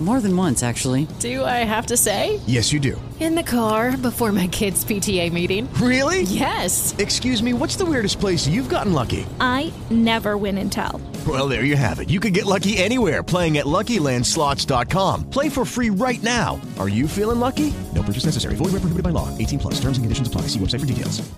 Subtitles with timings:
[0.00, 1.08] More than once, actually.
[1.18, 2.38] Do I have to say?
[2.46, 3.00] Yes, you do.
[3.18, 5.68] In the car before my kids' PTA meeting.
[5.74, 6.22] Really?
[6.22, 6.94] Yes.
[6.98, 9.26] Excuse me, what's the weirdest place you've gotten lucky?
[9.40, 11.00] I never win and tell.
[11.26, 12.10] Well, there you have it.
[12.10, 15.30] You can get lucky anywhere playing at LuckyLandSlots.com.
[15.30, 16.60] Play for free right now.
[16.78, 17.74] Are you feeling lucky?
[17.92, 18.54] No purchase necessary.
[18.54, 19.36] Void where prohibited by law.
[19.36, 19.74] 18 plus.
[19.80, 20.42] Terms and conditions apply.
[20.42, 21.28] See website for details.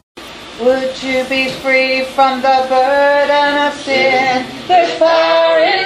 [0.60, 4.44] Would you be free from the burden of sin?
[4.68, 5.79] There's power in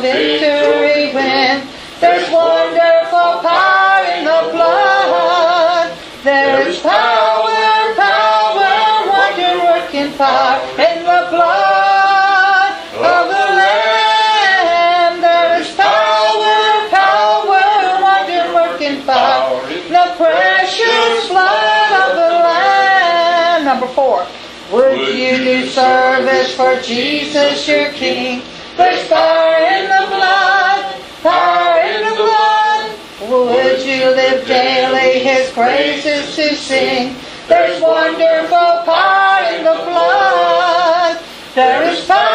[0.00, 1.66] victory win?
[2.00, 5.96] There's wonderful power in the blood.
[6.24, 15.20] There's power, power, wonder working power in the blood of the Lamb.
[15.20, 23.64] There is power, power, wonder working power in the precious blood of the Lamb.
[23.64, 24.26] Number four.
[24.72, 28.42] Would you do service for Jesus your King?
[28.80, 30.80] There's power in the blood,
[31.22, 32.96] power in the blood.
[33.28, 37.14] Would you live daily His praises to sing?
[37.46, 41.20] There's wonderful power in the blood.
[41.54, 42.29] There is power,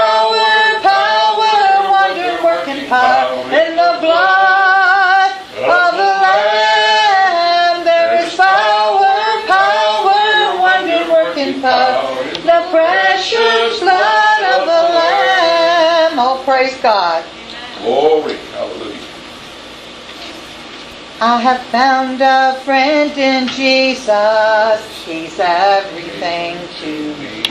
[18.16, 18.38] Glory.
[18.54, 19.00] Hallelujah.
[21.20, 25.06] I have found a friend in Jesus.
[25.06, 27.44] He's everything to me.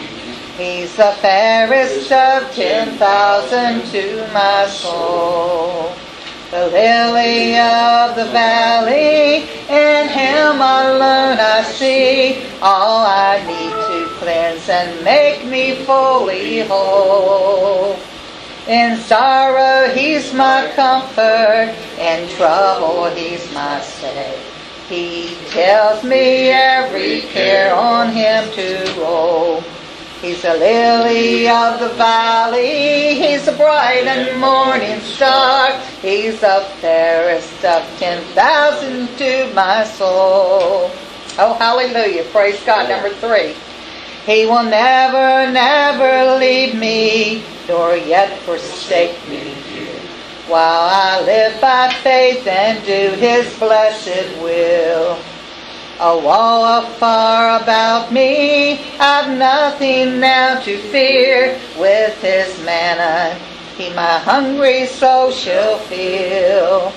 [0.57, 5.93] He's the fairest of ten thousand to my soul.
[6.51, 14.67] The lily of the valley, in him alone I see all I need to cleanse
[14.71, 17.99] and make me fully whole.
[18.67, 21.75] In sorrow, he's my comfort.
[21.99, 24.41] In trouble, he's my stay.
[24.89, 29.61] He tells me every care on him to roll.
[30.23, 33.15] He's a lily of the valley.
[33.17, 35.79] He's a bright and morning star.
[36.01, 40.91] He's the fairest of ten thousand to my soul.
[41.37, 42.25] Oh, hallelujah.
[42.33, 42.89] Praise God.
[42.89, 43.55] Number three.
[44.27, 49.55] He will never, never leave me, nor yet forsake me.
[50.49, 55.19] While I live by faith and do his blessed will.
[56.01, 61.59] A wall afar about me, I've nothing now to fear.
[61.79, 63.39] With his manna,
[63.79, 66.93] he my hungry soul shall fill.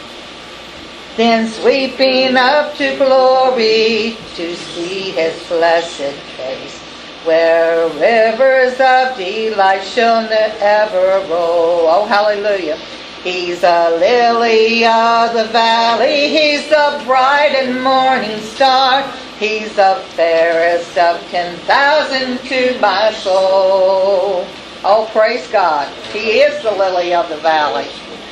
[1.15, 6.86] Then sweeping up to glory to see his blessed face,
[7.27, 11.85] where rivers of delight shall never roll.
[11.87, 12.77] Oh, hallelujah.
[13.21, 16.29] He's a lily of the valley.
[16.29, 19.03] He's the bright and morning star.
[19.37, 24.47] He's the fairest of ten thousand to my soul.
[24.83, 25.93] Oh, praise God.
[26.13, 27.87] He is the lily of the valley.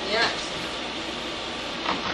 [0.09, 0.31] Yes.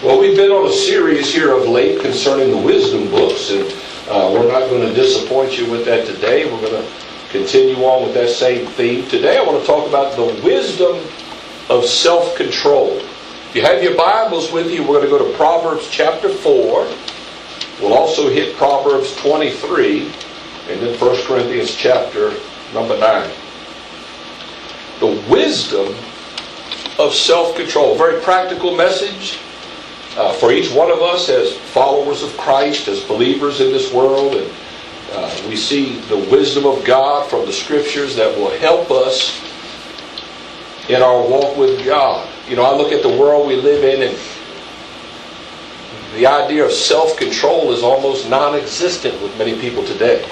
[0.03, 3.71] Well, we've been on a series here of late concerning the wisdom books, and
[4.09, 6.45] uh, we're not going to disappoint you with that today.
[6.45, 6.91] We're going to
[7.29, 9.07] continue on with that same theme.
[9.07, 10.97] Today, I want to talk about the wisdom
[11.69, 12.97] of self control.
[12.97, 16.87] If you have your Bibles with you, we're going to go to Proverbs chapter 4.
[17.81, 20.05] We'll also hit Proverbs 23
[20.69, 22.33] and then 1 Corinthians chapter
[22.73, 23.31] number 9.
[24.99, 25.95] The wisdom
[26.99, 27.97] of self control.
[27.97, 29.39] Very practical message
[30.17, 34.35] uh, for each one of us as followers of Christ, as believers in this world.
[34.35, 34.51] And
[35.13, 39.41] uh, we see the wisdom of God from the scriptures that will help us
[40.89, 42.27] in our walk with God.
[42.47, 44.17] You know, I look at the world we live in and
[46.15, 50.29] the idea of self control is almost non existent with many people today.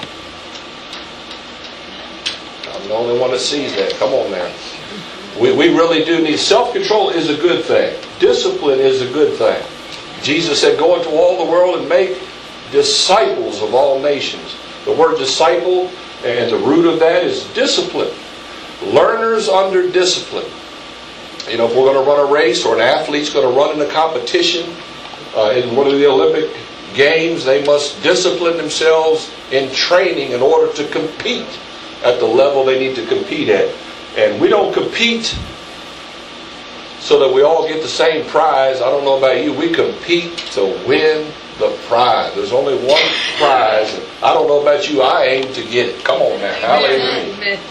[2.68, 3.92] I'm the only one that sees that.
[3.94, 4.52] Come on now.
[5.40, 7.98] We, we really do need self control is a good thing.
[8.18, 9.62] Discipline is a good thing.
[10.22, 12.20] Jesus said, Go into all the world and make
[12.70, 14.54] disciples of all nations.
[14.84, 15.90] The word disciple
[16.24, 18.14] and the root of that is discipline.
[18.82, 20.50] Learners under discipline.
[21.48, 23.74] You know, if we're going to run a race or an athlete's going to run
[23.74, 24.70] in a competition
[25.34, 26.56] uh, in one of the Olympic
[26.94, 31.48] Games, they must discipline themselves in training in order to compete
[32.04, 33.74] at the level they need to compete at.
[34.16, 35.36] And we don't compete
[37.00, 38.80] so that we all get the same prize.
[38.80, 39.52] I don't know about you.
[39.52, 42.34] We compete to win the prize.
[42.34, 43.02] There's only one
[43.38, 43.98] prize.
[44.22, 45.02] I don't know about you.
[45.02, 46.04] I aim to get it.
[46.04, 46.52] Come on now.
[46.54, 47.56] Hallelujah.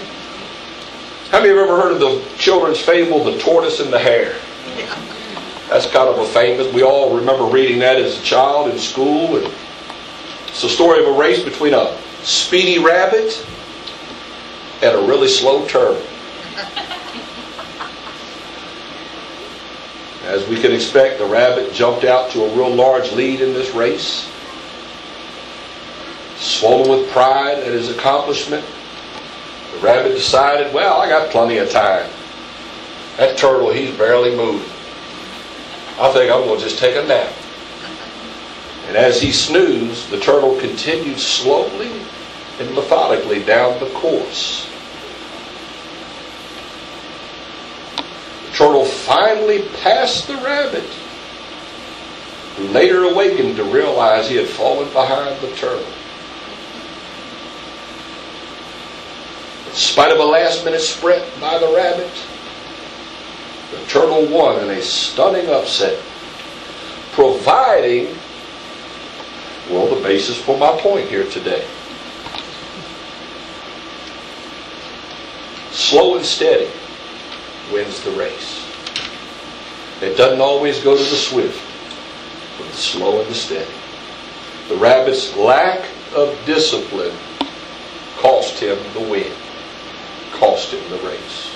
[1.31, 4.35] Have you ever heard of the children's fable, The Tortoise and the Hare?
[5.69, 6.73] That's kind of a famous.
[6.73, 9.37] We all remember reading that as a child in school.
[9.37, 9.53] And
[10.47, 13.45] it's the story of a race between a speedy rabbit
[14.81, 16.01] and a really slow turtle.
[20.29, 23.73] As we can expect, the rabbit jumped out to a real large lead in this
[23.73, 24.31] race.
[26.37, 28.63] Swollen with pride at his accomplishment,
[29.73, 32.07] the rabbit decided, well, I got plenty of time.
[33.17, 34.69] That turtle, he's barely moving.
[35.99, 37.33] I think I'm going to just take a nap.
[38.87, 41.91] And as he snoozed, the turtle continued slowly
[42.59, 44.69] and methodically down the course.
[48.59, 50.83] turtle finally passed the rabbit,
[52.55, 55.83] who later awakened to realize he had fallen behind the turtle.
[59.65, 62.11] In spite of a last minute sprint by the rabbit,
[63.71, 65.99] the turtle won in a stunning upset,
[67.13, 68.15] providing,
[69.71, 71.65] well, the basis for my point here today.
[75.71, 76.69] Slow and steady
[77.73, 78.68] wins the race.
[80.01, 81.61] It doesn't always go to the swift,
[82.57, 83.71] but the slow and the steady.
[84.69, 85.85] The rabbit's lack
[86.15, 87.15] of discipline
[88.17, 89.31] cost him the win,
[90.31, 91.55] cost him the race.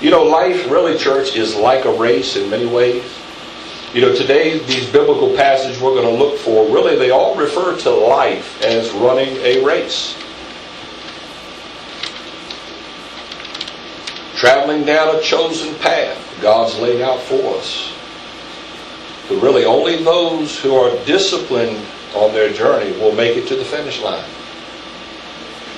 [0.00, 3.04] You know, life really, church, is like a race in many ways.
[3.92, 7.76] You know, today, these biblical passages we're going to look for, really, they all refer
[7.78, 10.16] to life as running a race.
[14.40, 17.92] traveling down a chosen path God's laid out for us.
[19.28, 21.78] But really, only those who are disciplined
[22.14, 24.24] on their journey will make it to the finish line.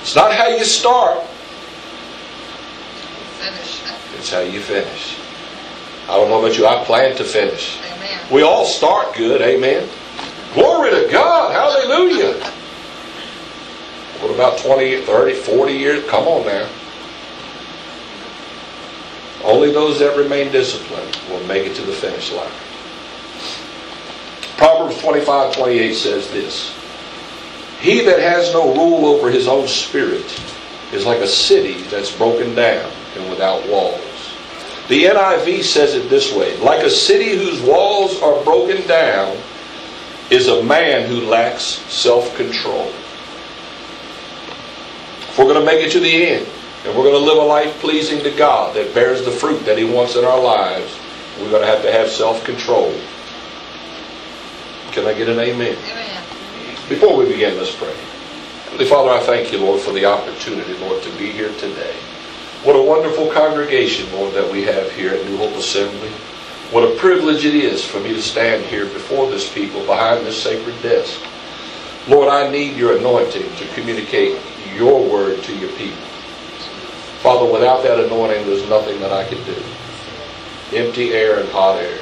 [0.01, 1.23] It's not how you start,
[3.39, 3.81] Finish.
[4.17, 5.17] it's how you finish.
[6.09, 7.79] I don't know about you, I plan to finish.
[7.79, 8.19] Amen.
[8.31, 9.87] We all start good, amen.
[10.53, 12.33] Glory to God, hallelujah.
[14.19, 16.09] What about 20, 30, 40 years?
[16.09, 16.67] Come on now.
[19.43, 22.51] Only those that remain disciplined will make it to the finish line.
[24.57, 26.73] Proverbs 25, 28 says this
[27.79, 30.41] He that has no rule over his own spirit
[30.93, 33.99] is like a city that's broken down and without walls.
[34.87, 39.37] The NIV says it this way like a city whose walls are broken down
[40.29, 42.87] is a man who lacks self control.
[45.19, 46.47] If we're going to make it to the end,
[46.85, 49.77] and we're going to live a life pleasing to God that bears the fruit that
[49.77, 50.99] He wants in our lives,
[51.39, 52.93] we're going to have to have self control.
[54.91, 55.77] Can I get an amen?
[55.77, 56.23] Amen.
[56.89, 57.95] Before we begin, let's pray.
[58.65, 61.95] Heavenly Father, I thank you, Lord, for the opportunity, Lord, to be here today.
[62.63, 66.09] What a wonderful congregation, Lord, that we have here at New Hope Assembly.
[66.71, 70.41] What a privilege it is for me to stand here before this people behind this
[70.41, 71.19] sacred desk.
[72.07, 74.39] Lord, I need your anointing to communicate
[74.75, 76.12] your word to your people.
[77.23, 79.55] Father, without that anointing, there's nothing that I can do.
[80.75, 81.97] Empty air and hot air.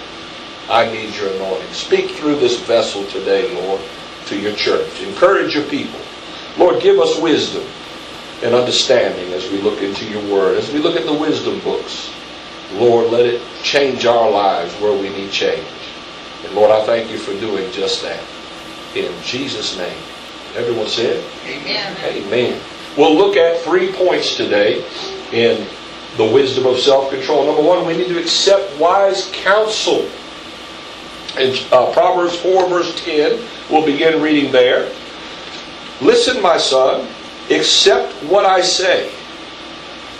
[0.67, 1.71] I need your anointing.
[1.73, 3.81] Speak through this vessel today, Lord,
[4.25, 4.99] to your church.
[5.03, 5.99] Encourage your people.
[6.57, 7.63] Lord, give us wisdom
[8.41, 12.11] and understanding as we look into your word, as we look at the wisdom books.
[12.73, 15.67] Lord, let it change our lives where we need change.
[16.45, 18.23] And Lord, I thank you for doing just that.
[18.95, 20.01] In Jesus' name.
[20.55, 21.23] Everyone said?
[21.45, 21.95] Amen.
[22.03, 22.59] Amen.
[22.97, 24.85] We'll look at three points today
[25.31, 25.65] in
[26.17, 27.45] the wisdom of self-control.
[27.45, 30.09] Number one, we need to accept wise counsel.
[31.39, 34.91] In uh, Proverbs 4, verse 10, we'll begin reading there.
[36.01, 37.07] Listen, my son,
[37.49, 39.13] accept what I say,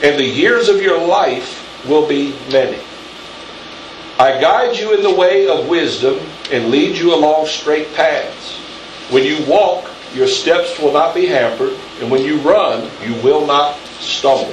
[0.02, 2.80] and the years of your life will be many.
[4.18, 6.20] I guide you in the way of wisdom
[6.52, 8.54] and lead you along straight paths.
[9.10, 13.46] When you walk, your steps will not be hampered, and when you run, you will
[13.46, 14.52] not stumble.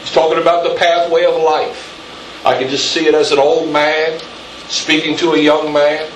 [0.00, 1.86] He's talking about the pathway of life.
[2.44, 4.20] I can just see it as an old man
[4.68, 6.10] speaking to a young man.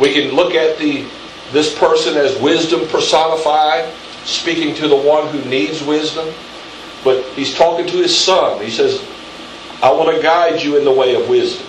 [0.00, 1.06] We can look at the
[1.52, 3.92] this person as wisdom personified,
[4.24, 6.28] speaking to the one who needs wisdom.
[7.02, 8.62] But he's talking to his son.
[8.62, 9.02] He says,
[9.82, 11.66] I want to guide you in the way of wisdom.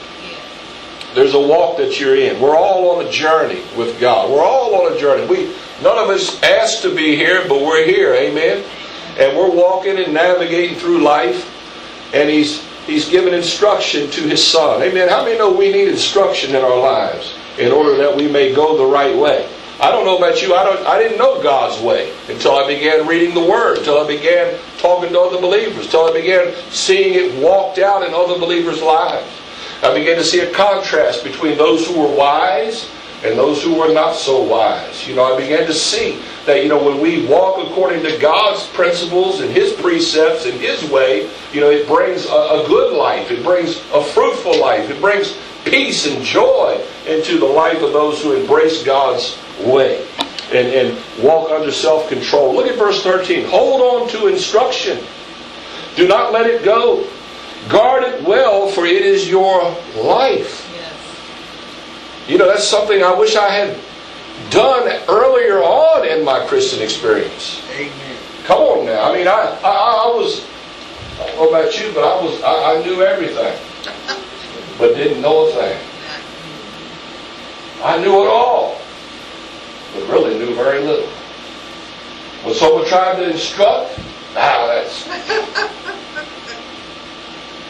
[1.14, 2.42] There's a walk that you're in.
[2.42, 4.30] We're all on a journey with God.
[4.30, 5.26] We're all on a journey.
[5.28, 8.14] We none of us asked to be here, but we're here.
[8.14, 8.64] Amen.
[9.18, 11.56] And we're walking and navigating through life.
[12.14, 14.82] And he's He's given instruction to His Son.
[14.82, 15.10] Amen.
[15.10, 18.78] How many know we need instruction in our lives in order that we may go
[18.78, 19.48] the right way?
[19.80, 20.56] I don't know about you.
[20.56, 20.86] I don't.
[20.88, 25.14] I didn't know God's way until I began reading the Word, until I began talking
[25.14, 29.30] to other believers, until I began seeing it walked out in other believers' lives.
[29.84, 32.90] I began to see a contrast between those who were wise
[33.24, 35.08] and those who were not so wise.
[35.08, 38.66] You know, I began to see that, you know, when we walk according to God's
[38.68, 43.30] principles and His precepts and His way, you know, it brings a, a good life.
[43.30, 44.90] It brings a fruitful life.
[44.90, 50.08] It brings peace and joy into the life of those who embrace God's way
[50.52, 52.56] and, and walk under self control.
[52.56, 53.48] Look at verse 13.
[53.48, 55.04] Hold on to instruction,
[55.96, 57.08] do not let it go.
[57.68, 60.69] Guard it well, for it is your life.
[62.30, 63.76] You know, that's something I wish I had
[64.52, 67.60] done earlier on in my Christian experience.
[67.72, 68.18] Amen.
[68.44, 69.10] Come on now.
[69.10, 70.46] I mean, I, I, I was,
[71.20, 73.58] I don't know about you, but I was, I, I knew everything,
[74.78, 75.82] but didn't know a thing.
[77.82, 78.80] I knew it all,
[79.96, 81.10] but really knew very little.
[82.44, 84.00] When someone tried to instruct,
[84.36, 85.10] ah, that's,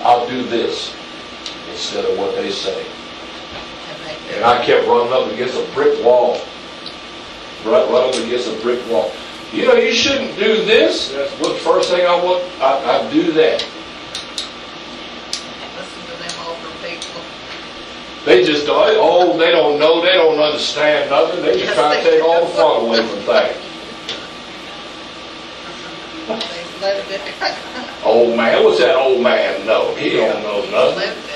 [0.01, 0.93] I'll do this
[1.71, 2.85] instead of what they say.
[4.31, 6.39] And I kept running up against a brick wall.
[7.65, 9.11] Run, run up against a brick wall.
[9.51, 11.11] You know, you shouldn't do this.
[11.11, 12.43] That's what the first thing I want.
[12.61, 13.65] I, I do that.
[15.75, 17.21] Listen to them older people.
[18.25, 18.67] They just.
[18.69, 20.01] Oh, they don't know.
[20.01, 21.41] They don't understand nothing.
[21.41, 23.57] They just try to take all the fun away from things.
[26.27, 27.21] They lived it.
[28.05, 29.93] Old man, what's that old man know?
[29.95, 31.28] He don't know nothing.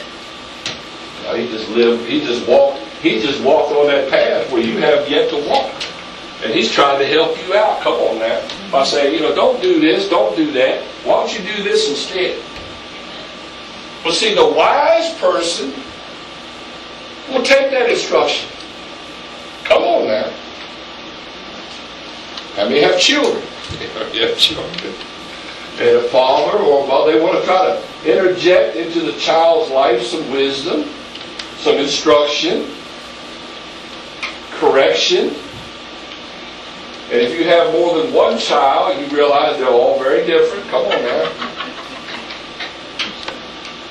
[1.35, 2.05] He just lived.
[2.05, 2.79] He just walked.
[3.01, 5.73] He just walked on that path where you have yet to walk.
[6.43, 7.81] And he's trying to help you out.
[7.81, 8.45] Come on now.
[8.71, 10.83] By saying, you know, don't do this, don't do that.
[11.03, 12.43] Why don't you do this instead?
[14.03, 15.71] Well, see, the wise person
[17.29, 18.49] will take that instruction.
[19.63, 20.33] Come on now.
[22.57, 23.41] I mean, have children.
[24.13, 24.93] you have children.
[25.79, 29.71] And a father or a mother, they want to try to interject into the child's
[29.71, 30.87] life some wisdom,
[31.57, 32.67] some instruction,
[34.51, 35.35] correction.
[37.11, 40.67] And if you have more than one child, you realize they're all very different.
[40.69, 41.31] Come on now.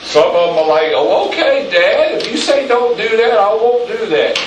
[0.02, 3.54] Some of them are like, oh, okay, Dad, if you say don't do that, I
[3.54, 4.38] won't do that.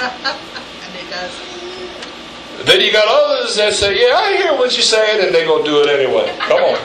[0.00, 2.64] And it does.
[2.64, 5.64] Then you got others that say, yeah, I hear what you're saying, and they're going
[5.64, 6.34] to do it anyway.
[6.40, 6.78] Come on.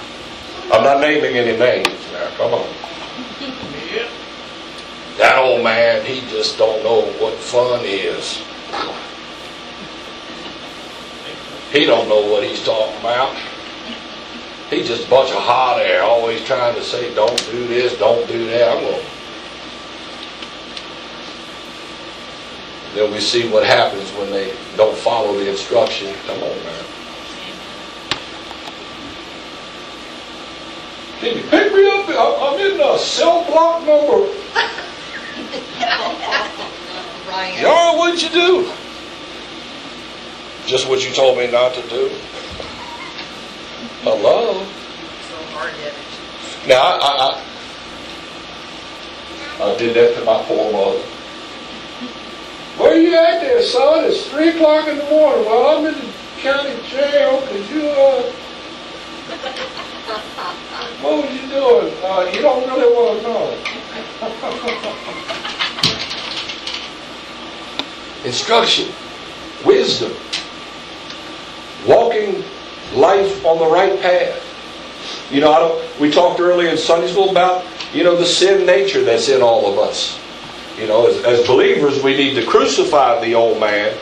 [0.72, 2.28] I'm not naming any names now.
[2.36, 2.85] Come on.
[5.18, 8.42] That old man, he just don't know what fun is.
[11.70, 13.36] He don't know what he's talking about.
[14.70, 18.26] He's just a bunch of hot air, always trying to say, don't do this, don't
[18.26, 18.76] do that.
[18.76, 19.00] I'm to
[22.94, 26.14] Then we see what happens when they don't follow the instruction.
[26.26, 26.95] Come on, man.
[31.20, 32.08] Can you pick me up?
[32.08, 34.26] I'm in the cell block number.
[37.28, 37.60] Ryan.
[37.60, 38.70] Yara, what'd you do?
[40.66, 42.10] Just what you told me not to do.
[44.02, 44.54] Hello?
[44.54, 45.94] So hard-headed.
[46.68, 47.42] Now, I, I,
[49.64, 51.02] I, I did that to my poor mother.
[52.78, 54.04] Where you at there, son?
[54.04, 55.44] It's 3 o'clock in the morning.
[55.46, 58.22] Well, I'm in the county jail because you, uh,
[60.06, 61.92] what was you doing?
[62.02, 63.50] Uh, you don't really want to know.
[68.24, 68.92] Instruction,
[69.64, 70.12] wisdom,
[71.86, 72.44] walking
[72.94, 74.42] life on the right path.
[75.32, 78.64] You know, I don't, we talked earlier in Sunday school about, you know, the sin
[78.64, 80.20] nature that's in all of us.
[80.78, 83.96] You know, as, as believers, we need to crucify the old man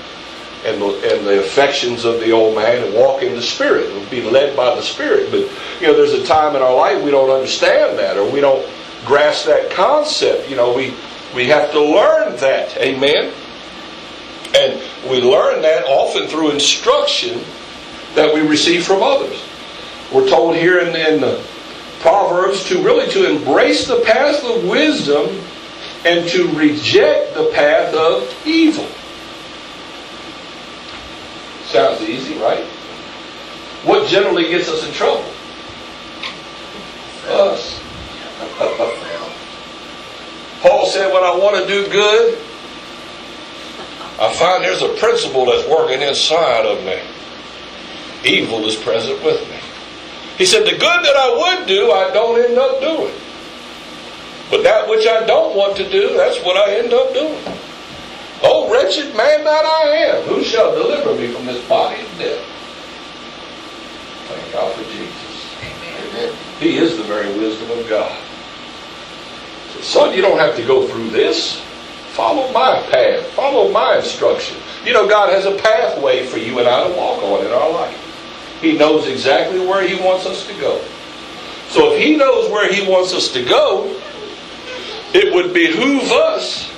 [0.64, 4.10] and the, and the affections of the old man and walk in the Spirit and
[4.10, 5.30] be led by the Spirit.
[5.30, 8.40] But, you know, there's a time in our life we don't understand that or we
[8.40, 8.66] don't
[9.04, 10.48] grasp that concept.
[10.48, 10.94] You know, we,
[11.34, 12.76] we have to learn that.
[12.78, 13.32] Amen?
[14.56, 14.80] And
[15.10, 17.40] we learn that often through instruction
[18.14, 19.42] that we receive from others.
[20.12, 21.44] We're told here in, in the
[22.00, 25.40] Proverbs to really to embrace the path of wisdom
[26.04, 28.86] and to reject the path of evil.
[31.74, 32.64] Sounds easy, right?
[33.82, 35.24] What generally gets us in trouble?
[37.26, 37.80] Us.
[40.62, 42.38] Paul said, when I want to do good,
[44.20, 47.02] I find there's a principle that's working inside of me.
[48.24, 49.58] Evil is present with me.
[50.38, 53.12] He said, The good that I would do, I don't end up doing.
[54.48, 57.53] But that which I don't want to do, that's what I end up doing.
[58.46, 62.44] Oh, wretched man that I am, who shall deliver me from this body of death?
[64.28, 65.56] Thank God for Jesus.
[66.12, 66.36] Amen.
[66.60, 68.22] He is the very wisdom of God.
[69.72, 71.62] So, son, you don't have to go through this.
[72.12, 73.24] Follow my path.
[73.30, 74.58] Follow my instruction.
[74.84, 77.72] You know, God has a pathway for you and I to walk on in our
[77.72, 77.98] life.
[78.60, 80.84] He knows exactly where He wants us to go.
[81.70, 83.98] So if He knows where He wants us to go,
[85.14, 86.73] it would behoove us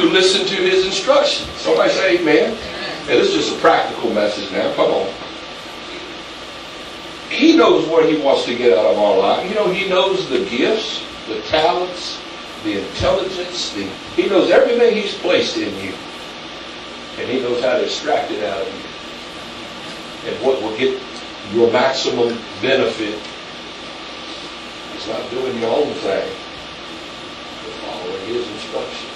[0.00, 1.50] to listen to His instructions.
[1.52, 2.56] Somebody say amen.
[3.06, 4.72] Yeah, this is just a practical message now.
[4.74, 5.14] Come on.
[7.30, 9.48] He knows what He wants to get out of our life.
[9.48, 12.20] You know, He knows the gifts, the talents,
[12.64, 13.72] the intelligence.
[13.74, 13.84] The,
[14.16, 15.94] he knows everything He's placed in you.
[17.18, 18.90] And He knows how to extract it out of you
[20.26, 21.00] and what will get
[21.52, 23.18] your maximum benefit
[24.96, 26.28] is not doing your own thing,
[27.64, 29.09] but following His instruction.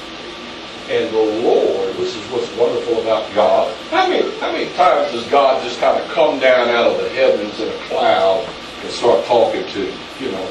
[0.88, 3.74] And the Lord, this is what's wonderful about God.
[3.90, 7.08] How many, how many times does God just kind of come down out of the
[7.10, 8.46] heavens in a cloud
[8.82, 9.94] and start talking to you?
[10.20, 10.50] You know,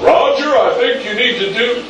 [0.00, 1.84] Roger, I think you need to do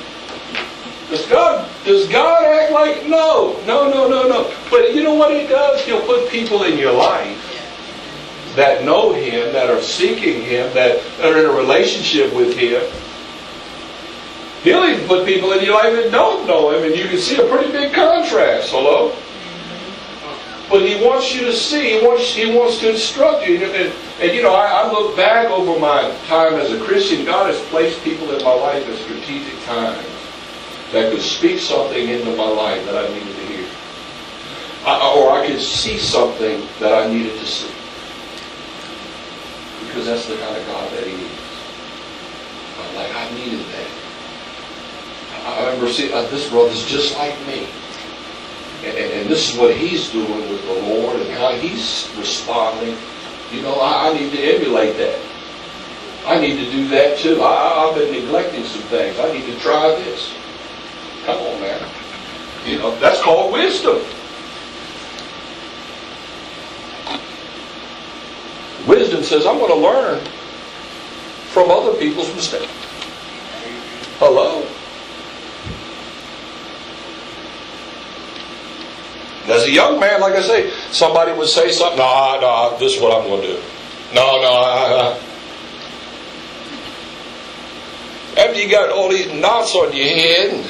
[1.11, 4.55] does God does God act like no, no, no, no, no?
[4.71, 5.85] But you know what He does?
[5.85, 7.41] He'll put people in your life
[8.57, 12.83] that know Him, that are seeking Him, that are in a relationship with Him.
[14.65, 17.37] He'll even put people in your life that don't know Him, and you can see
[17.37, 18.71] a pretty big contrast.
[18.71, 19.15] Hello.
[20.71, 22.01] But he wants you to see.
[22.01, 22.35] He wants.
[22.35, 23.63] He wants to instruct you.
[23.63, 27.27] And, and, you know, I, I look back over my time as a Christian.
[27.27, 30.07] God has placed people in my life at strategic times
[30.93, 33.69] that could speak something into my life that I needed to hear.
[34.87, 37.71] I, or I could see something that I needed to see.
[39.87, 41.31] Because that's the kind of God that He is.
[42.81, 44.04] I'm like, I needed that.
[45.45, 47.69] I remember seeing, uh, this brother's just like me.
[48.83, 52.97] And, and, and, this is what he's doing with the Lord and how he's responding.
[53.53, 55.21] You know, I, I need to emulate that.
[56.27, 57.43] I need to do that too.
[57.43, 59.19] I, I've been neglecting some things.
[59.19, 60.35] I need to try this.
[61.27, 61.91] Come on, man.
[62.65, 64.03] You know, that's called wisdom.
[68.87, 70.25] Wisdom says, I'm going to learn
[71.53, 72.73] from other people's mistakes.
[74.19, 74.67] Hello?
[79.47, 83.01] As a young man, like I say, somebody would say something, no, no, this is
[83.03, 83.63] what I'm going to do.
[84.15, 85.21] No, no.
[88.39, 90.65] After you got all these knots on your head,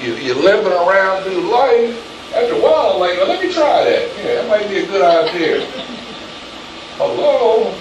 [0.00, 2.32] you, you're limping around through life.
[2.34, 4.16] After a while, like, well, let me try that.
[4.16, 5.64] Yeah, that might be a good idea.
[6.96, 7.72] Hello?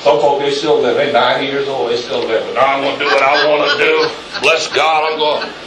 [0.00, 0.96] Some folk, they still live.
[0.96, 2.54] They're 90 years old, they still live.
[2.54, 4.40] No, I'm going to do what I want to do.
[4.42, 5.65] Bless God, I'm going.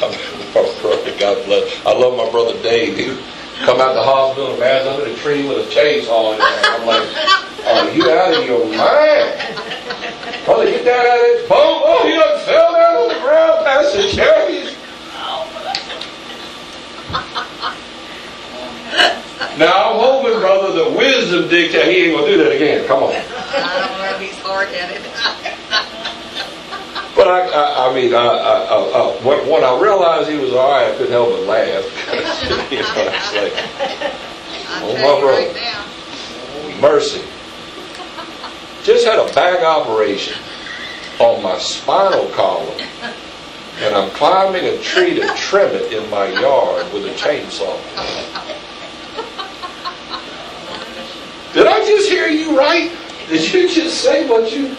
[0.00, 1.84] God bless.
[1.84, 2.96] I love my brother Dave.
[2.96, 3.06] He
[3.64, 6.40] come out the hospital and man's under the tree with a chainsaw in.
[6.40, 7.02] I'm like,
[7.66, 9.34] are you out of your mind?
[10.44, 11.82] Brother, get down out of this boat.
[11.84, 14.76] Oh, he done fell down on the ground past the cherries.
[19.58, 22.86] Now I'm hoping, brother, the wisdom dictates he ain't gonna do that again.
[22.86, 23.10] Come on.
[23.10, 23.16] I
[23.82, 25.02] don't know if he's hard headed.
[25.02, 25.27] But
[27.28, 30.96] I, I, I mean, I, I, when, when I realized he was all right, I
[30.96, 31.84] couldn't help but laugh.
[32.72, 34.14] you know, it's like,
[34.80, 37.22] Oh, my you right mercy.
[38.84, 40.40] Just had a back operation
[41.18, 42.80] on my spinal column,
[43.80, 47.76] and I'm climbing a tree to trim it in my yard with a chainsaw.
[51.54, 52.96] Did I just hear you right?
[53.28, 54.76] Did you just say what you?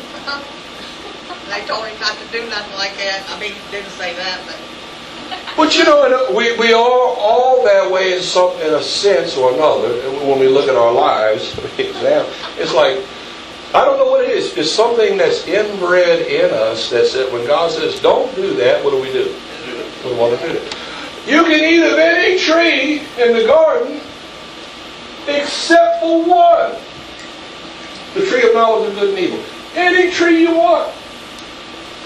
[1.50, 3.26] They told him not to do nothing like that.
[3.30, 4.58] I mean, he didn't say that, but
[5.58, 9.54] But you know, we, we are all that way in some in a sense or
[9.54, 9.90] another.
[10.26, 13.04] When we look at our lives, it's like
[13.74, 14.58] I don't know what it is.
[14.58, 16.90] It's something that's inbred in us.
[16.90, 17.32] That's it.
[17.32, 19.36] When God says, "Don't do that," what do we do?
[20.06, 20.76] We want to do it.
[21.28, 24.02] You can eat of any tree in the garden
[25.28, 26.76] except for one,
[28.16, 29.44] the tree of knowledge of good and evil.
[29.76, 30.92] Any tree you want,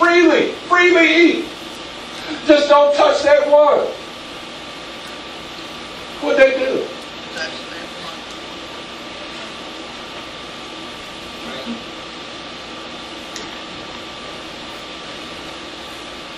[0.03, 1.45] Freely, freely eat.
[2.45, 3.85] Just don't touch that water.
[6.19, 6.85] What'd they do?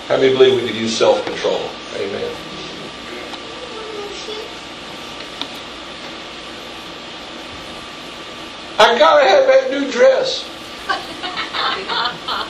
[0.07, 1.67] How many believe we could use self-control?
[1.95, 2.35] Amen.
[8.77, 10.47] I gotta have that new dress.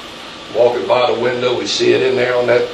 [0.53, 2.67] Walking by the window, we see it in there on that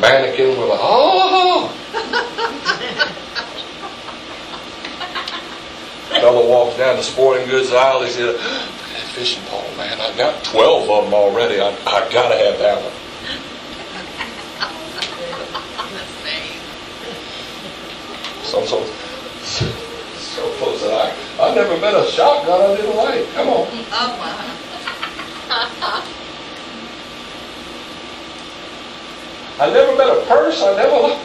[0.00, 0.58] mannequin.
[0.58, 1.72] We're like, oh.
[6.20, 8.02] Fellow walks down the sporting goods aisle.
[8.02, 10.00] He said, that fishing pole, man.
[10.00, 11.60] I got 12 of them already.
[11.60, 12.92] I, I gotta have that one.
[18.44, 18.84] Some so,
[20.16, 23.26] so close that I, I've never met a shotgun I didn't like.
[23.34, 23.68] Come on.
[23.70, 24.45] Oh, my.
[29.58, 30.62] I never met a purse.
[30.62, 31.16] I never.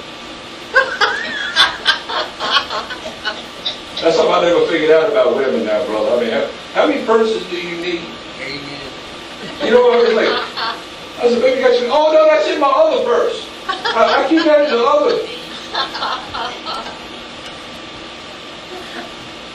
[4.02, 6.16] That's something I never figured out about women now, brother.
[6.16, 8.02] I mean, how, how many purses do you need?
[8.40, 8.82] Amen.
[9.64, 10.32] You know what I was like?
[11.20, 11.88] I said, baby, got you.
[11.92, 13.48] Oh no, that's in my other purse.
[13.68, 15.28] I, I keep that in the other.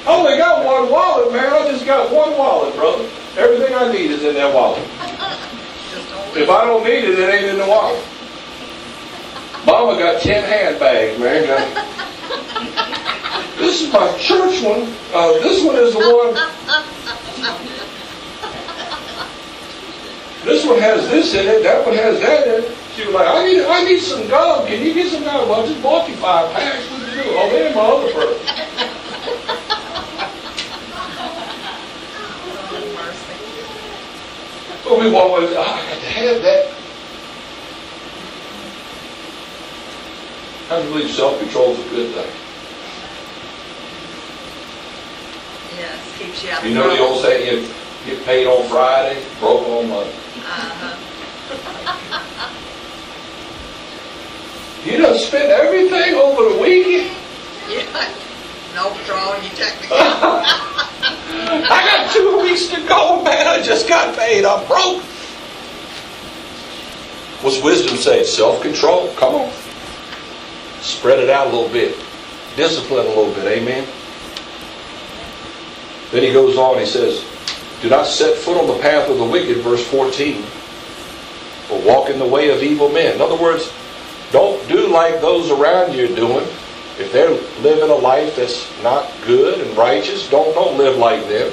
[0.06, 1.52] I only got one wallet, man.
[1.52, 3.08] I just got one wallet, brother.
[3.36, 4.82] Everything I need is in that wallet.
[6.36, 8.04] If I don't need it, it ain't in the wallet.
[9.66, 11.46] Mama got ten handbags, man.
[11.46, 11.86] Got-
[13.58, 14.82] This is my church one.
[15.12, 16.34] Uh, this one is the one.
[20.44, 21.62] This one has this in it.
[21.64, 22.76] That one has that in it.
[22.94, 24.66] She was like, I need, I need some gum.
[24.66, 25.48] Can you get some gum?
[25.48, 26.88] Well, I just bought you five packs.
[26.90, 27.28] What do you do?
[27.32, 28.42] Oh, they're in my other purse.
[34.84, 36.75] But we oh, I got to have that.
[40.68, 42.30] I believe self-control is a good thing.
[45.78, 47.68] Yes, keeps you out of You know the old saying, you
[48.04, 50.16] get paid on Friday, broke on Monday.
[50.38, 51.02] Uh-huh.
[54.86, 57.10] You done spent everything over the weekend?
[57.68, 58.14] Yeah.
[58.72, 59.88] No drawing you technically.
[59.98, 63.48] I got two weeks to go, man.
[63.48, 64.44] I just got paid.
[64.44, 65.02] I'm broke.
[67.42, 68.22] What's wisdom say?
[68.22, 69.12] Self-control.
[69.14, 69.52] Come on.
[70.86, 71.98] Spread it out a little bit.
[72.54, 73.44] Discipline a little bit.
[73.44, 73.86] Amen.
[76.12, 76.78] Then he goes on.
[76.78, 77.24] He says,
[77.82, 80.44] "Do not set foot on the path of the wicked." Verse 14.
[81.72, 83.16] Or walk in the way of evil men.
[83.16, 83.72] In other words,
[84.30, 86.46] don't do like those around you are doing.
[87.00, 87.30] If they're
[87.62, 91.52] living a life that's not good and righteous, don't don't live like them.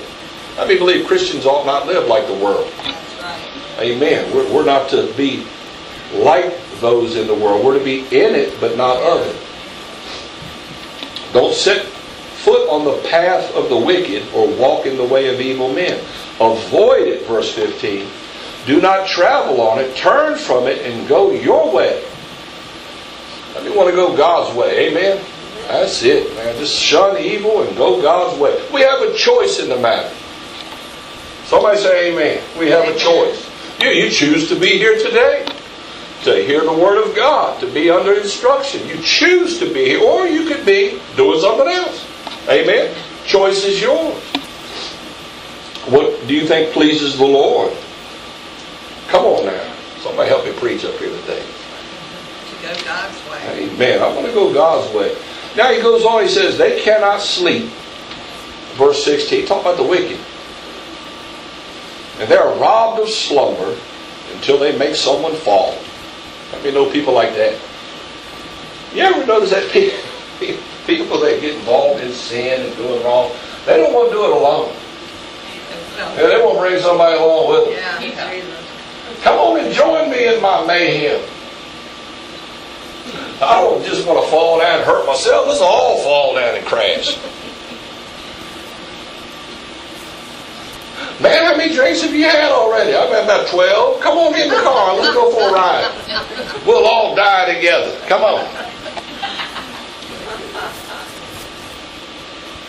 [0.60, 2.72] I mean, believe Christians ought not live like the world.
[3.80, 4.32] Amen.
[4.32, 5.43] We're, we're not to be
[6.13, 7.65] like those in the world.
[7.65, 9.36] We're to be in it, but not of it.
[11.33, 15.39] Don't set foot on the path of the wicked or walk in the way of
[15.39, 15.99] evil men.
[16.39, 18.07] Avoid it, verse 15.
[18.65, 19.95] Do not travel on it.
[19.95, 22.03] Turn from it and go your way.
[23.55, 24.89] Let me want to go God's way.
[24.89, 25.23] Amen.
[25.67, 26.57] That's it, man.
[26.57, 28.53] Just shun evil and go God's way.
[28.73, 30.13] We have a choice in the matter.
[31.45, 32.43] Somebody say amen.
[32.59, 33.49] We have a choice.
[33.81, 35.45] You, you choose to be here today,
[36.23, 38.88] to hear the word of God, to be under instruction.
[38.88, 42.07] You choose to be here, or you could be doing something else.
[42.49, 42.95] Amen.
[43.25, 44.21] Choice is yours.
[45.88, 47.73] What do you think pleases the Lord?
[49.07, 49.75] Come on now.
[49.99, 51.43] Somebody help me preach up here today.
[51.43, 53.69] To go God's way.
[53.69, 54.01] Amen.
[54.01, 55.15] I want to go God's way.
[55.55, 57.69] Now he goes on, he says, they cannot sleep.
[58.73, 60.19] Verse 16, talk about the wicked.
[62.19, 63.77] And they are robbed of slumber
[64.33, 65.77] until they make someone fall.
[66.63, 67.59] Me know people like that.
[68.93, 69.97] You ever notice that people,
[70.87, 73.31] people that get involved in sin and doing wrong,
[73.65, 74.75] they don't want to do it alone.
[75.97, 76.15] No.
[76.15, 78.11] They want to bring somebody along with them.
[78.13, 78.43] Yeah.
[79.21, 81.21] Come on and join me in my mayhem.
[83.41, 85.47] I don't just want to fall down and hurt myself.
[85.47, 87.17] Let's all fall down and crash.
[91.21, 92.93] Man, how many drinks have you had already?
[92.95, 94.01] I've had about 12.
[94.01, 94.95] Come on get in the car.
[94.95, 96.65] Let's go for a ride.
[96.65, 97.97] We'll all die together.
[98.07, 98.43] Come on.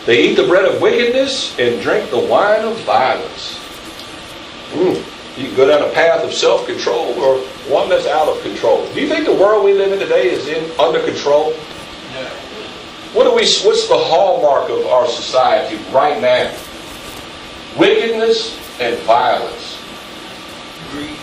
[0.07, 3.59] They eat the bread of wickedness and drink the wine of violence.
[4.73, 5.39] Mm.
[5.39, 8.87] You can go down a path of self-control or one that's out of control.
[8.93, 11.51] Do you think the world we live in today is in under control?
[12.13, 12.29] No.
[13.15, 13.43] What do we?
[13.65, 16.55] What's the hallmark of our society right now?
[17.79, 19.83] Wickedness and violence.
[20.91, 21.19] Greed.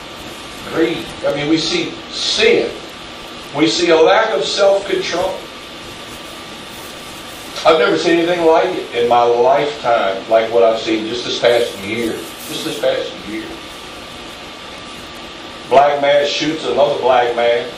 [0.74, 1.06] Greed.
[1.26, 2.72] I mean, we see sin.
[3.56, 5.38] We see a lack of self-control.
[7.64, 11.40] I've never seen anything like it in my lifetime, like what I've seen just this
[11.40, 12.14] past year.
[12.48, 13.46] Just this past year.
[15.70, 17.72] Black man shoots another black man,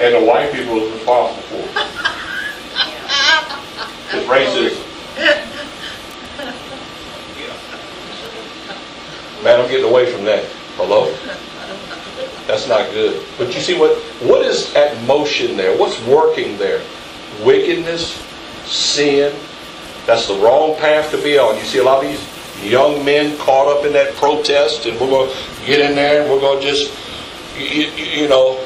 [0.00, 1.88] and the white people is responsible for it.
[4.14, 5.48] It's racism.
[9.42, 10.44] Man, I'm getting away from that.
[10.76, 11.12] Hello?
[12.46, 13.24] That's not good.
[13.38, 15.76] But you see what what is at motion there?
[15.76, 16.80] What's working there?
[17.44, 18.22] Wickedness,
[18.66, 19.34] sin.
[20.06, 21.56] That's the wrong path to be on.
[21.56, 25.10] You see a lot of these young men caught up in that protest, and we're
[25.10, 26.92] going to get in there and we're going to just,
[27.58, 27.86] you,
[28.22, 28.64] you know.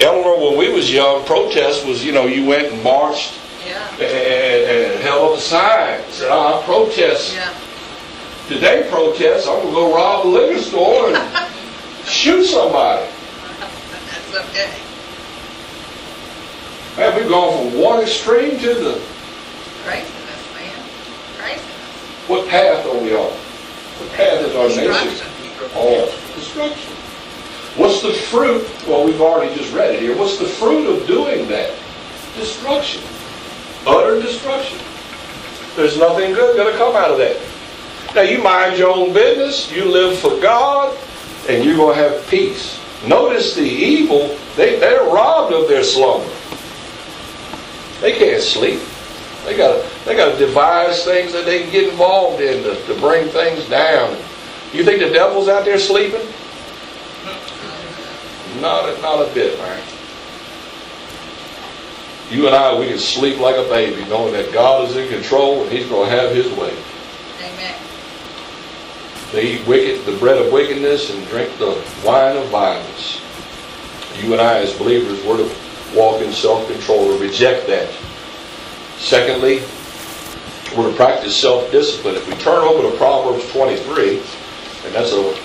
[0.00, 3.34] Eleanor, when we was young, protest was, you know, you went and marched
[3.66, 6.00] Yeah, and, and held up a sign.
[6.10, 7.52] Said, oh, "I uh, protest." yeah.
[8.48, 9.46] Today, protest.
[9.46, 11.52] I'm gonna go rob a liquor store and
[12.06, 13.06] shoot somebody.
[13.60, 14.72] That's okay.
[16.96, 19.02] Man, we've gone from one extreme to the.
[19.84, 20.82] Craziness, man.
[21.36, 22.26] Craziness.
[22.26, 23.30] What path are we on?
[23.30, 25.08] What path is our nation?
[25.08, 25.70] Destruction.
[25.74, 26.92] Oh, destruction.
[27.76, 28.66] What's the fruit?
[28.88, 30.16] Well, we've already just read it here.
[30.16, 31.74] What's the fruit of doing that?
[32.34, 33.02] Destruction.
[33.86, 34.78] Utter destruction.
[35.76, 37.36] There's nothing good going to come out of that.
[38.18, 40.98] Now, you mind your own business, you live for God,
[41.48, 42.80] and you're going to have peace.
[43.06, 46.28] Notice the evil, they, they're robbed of their slumber.
[48.00, 48.80] They can't sleep.
[49.44, 53.00] They got they got to devise things that they can get involved in to, to
[53.00, 54.10] bring things down.
[54.72, 56.26] You think the devil's out there sleeping?
[58.60, 59.80] Not a, not a bit, man.
[62.32, 65.62] You and I, we can sleep like a baby, knowing that God is in control
[65.62, 66.76] and He's going to have His way.
[67.44, 67.87] Amen.
[69.32, 73.20] They eat wicked, the bread of wickedness, and drink the wine of violence.
[74.22, 75.54] You and I, as believers, we're to
[75.94, 77.92] walk in self-control, to reject that.
[78.96, 79.62] Secondly,
[80.76, 82.14] we're to practice self-discipline.
[82.14, 85.38] If we turn over to Proverbs 23, and that's a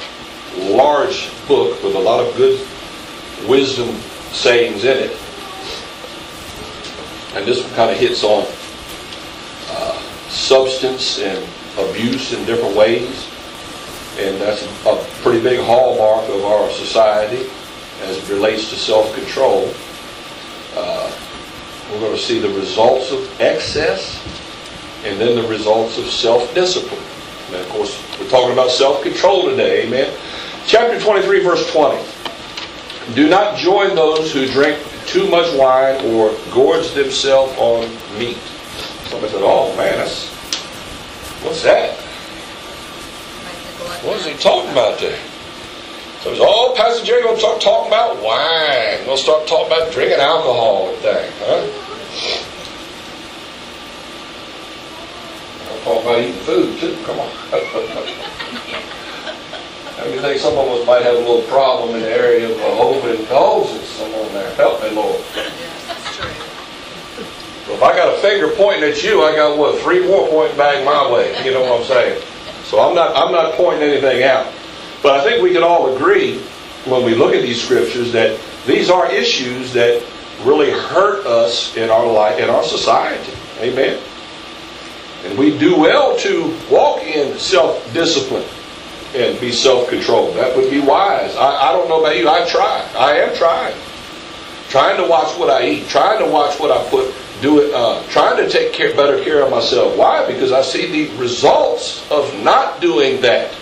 [0.72, 2.66] large book with a lot of good
[3.50, 3.94] wisdom
[4.32, 5.18] sayings in it,
[7.36, 8.46] and this one kind of hits on
[9.72, 11.46] uh, substance and
[11.78, 13.33] abuse in different ways
[14.18, 17.50] and that's a pretty big hallmark of our society
[18.04, 19.74] as it relates to self-control.
[20.76, 21.12] Uh,
[21.92, 24.22] we're going to see the results of excess
[25.04, 27.04] and then the results of self-discipline.
[27.48, 30.16] And of course, we're talking about self-control today, amen.
[30.66, 32.04] Chapter 23, verse 20.
[33.16, 38.38] Do not join those who drink too much wine or gorge themselves on meat.
[39.08, 40.30] Somebody said, oh man, that's,
[41.44, 41.98] what's that?
[44.04, 45.18] What is he talking about there?
[46.20, 49.06] So it's all Pastor Jerry gonna start talking about wine.
[49.06, 51.64] Gonna start talking about drinking alcohol and things, huh?
[55.86, 56.98] Talking about eating food too.
[57.06, 57.32] Come on.
[60.00, 62.60] I mean, think some of us might have a little problem in the area of
[62.60, 63.88] uh, overindulgence.
[63.88, 65.22] Someone there, help me, Lord.
[65.34, 66.28] Yes, that's true.
[67.68, 70.58] So if I got a finger pointing at you, I got what three more pointing
[70.58, 71.42] back my way.
[71.46, 72.22] You know what I'm saying?
[72.64, 74.52] So I'm not I'm not pointing anything out.
[75.02, 76.40] But I think we can all agree
[76.86, 80.04] when we look at these scriptures that these are issues that
[80.44, 83.34] really hurt us in our life in our society.
[83.60, 84.02] Amen.
[85.26, 88.46] And we do well to walk in self-discipline
[89.16, 90.36] and be self-controlled.
[90.36, 91.36] That would be wise.
[91.36, 92.28] I, I don't know about you.
[92.28, 92.90] I try.
[92.98, 93.76] I am trying.
[94.70, 95.88] Trying to watch what I eat.
[95.88, 97.14] Trying to watch what I put.
[97.44, 97.74] Do it.
[97.74, 99.98] Uh, trying to take care, better care of myself.
[99.98, 100.26] Why?
[100.26, 103.54] Because I see the results of not doing that.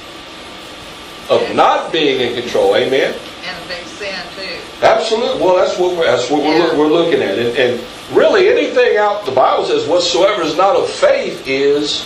[1.32, 2.76] Of not being in control.
[2.76, 3.15] Amen.
[3.44, 4.86] And a big sin too.
[4.86, 5.41] Absolutely.
[5.41, 7.39] Well, that's what we're, that's what we're, we're looking at.
[7.39, 7.84] And, and
[8.15, 12.06] really, anything out the Bible says whatsoever is not of faith is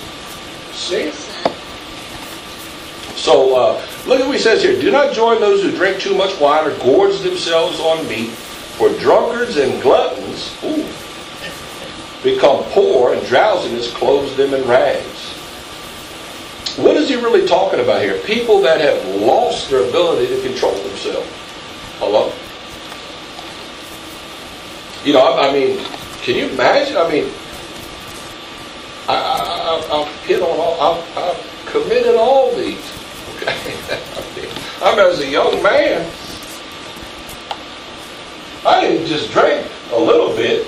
[0.72, 1.12] sin.
[3.18, 4.80] So uh, look at what he says here.
[4.80, 8.90] Do not join those who drink too much wine or gorge themselves on meat, for
[9.00, 10.88] drunkards and gluttons ooh,
[12.26, 15.32] become poor, and drowsiness clothes them in rags.
[16.78, 18.20] What is he really talking about here?
[18.24, 21.30] People that have lost their ability to control themselves.
[22.00, 22.34] Hello?
[25.06, 25.78] You know, I, I mean,
[26.24, 26.98] can you imagine?
[26.98, 27.32] I mean,
[29.08, 32.92] I, I've hit on all, I've, I've committed all these.
[33.36, 33.54] Okay?
[33.54, 34.50] I mean,
[34.82, 36.12] I'm as a young man.
[38.66, 40.68] I didn't just drink a little bit.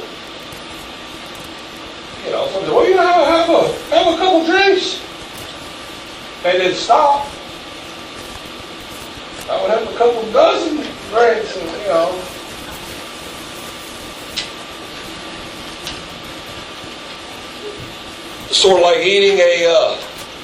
[2.28, 5.02] You know, somebody said, well, you know, have a, have a couple drinks.
[6.44, 7.26] And then stop.
[9.50, 12.12] I would have a couple dozen drinks and, you know.
[18.52, 19.98] Sort of like eating a, uh,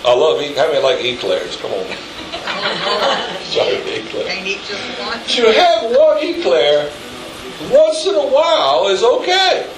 [0.05, 1.57] I love eating, how many like eclairs?
[1.57, 1.85] Come on.
[3.43, 4.27] Sorry, eclair.
[4.27, 5.19] Can't eat just one.
[5.19, 6.89] To have one eclair
[7.69, 9.69] once in a while is okay.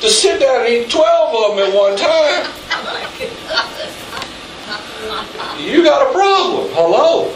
[0.00, 2.44] To sit down and eat 12 of them at one time,
[5.58, 6.68] you got a problem.
[6.72, 7.32] Hello.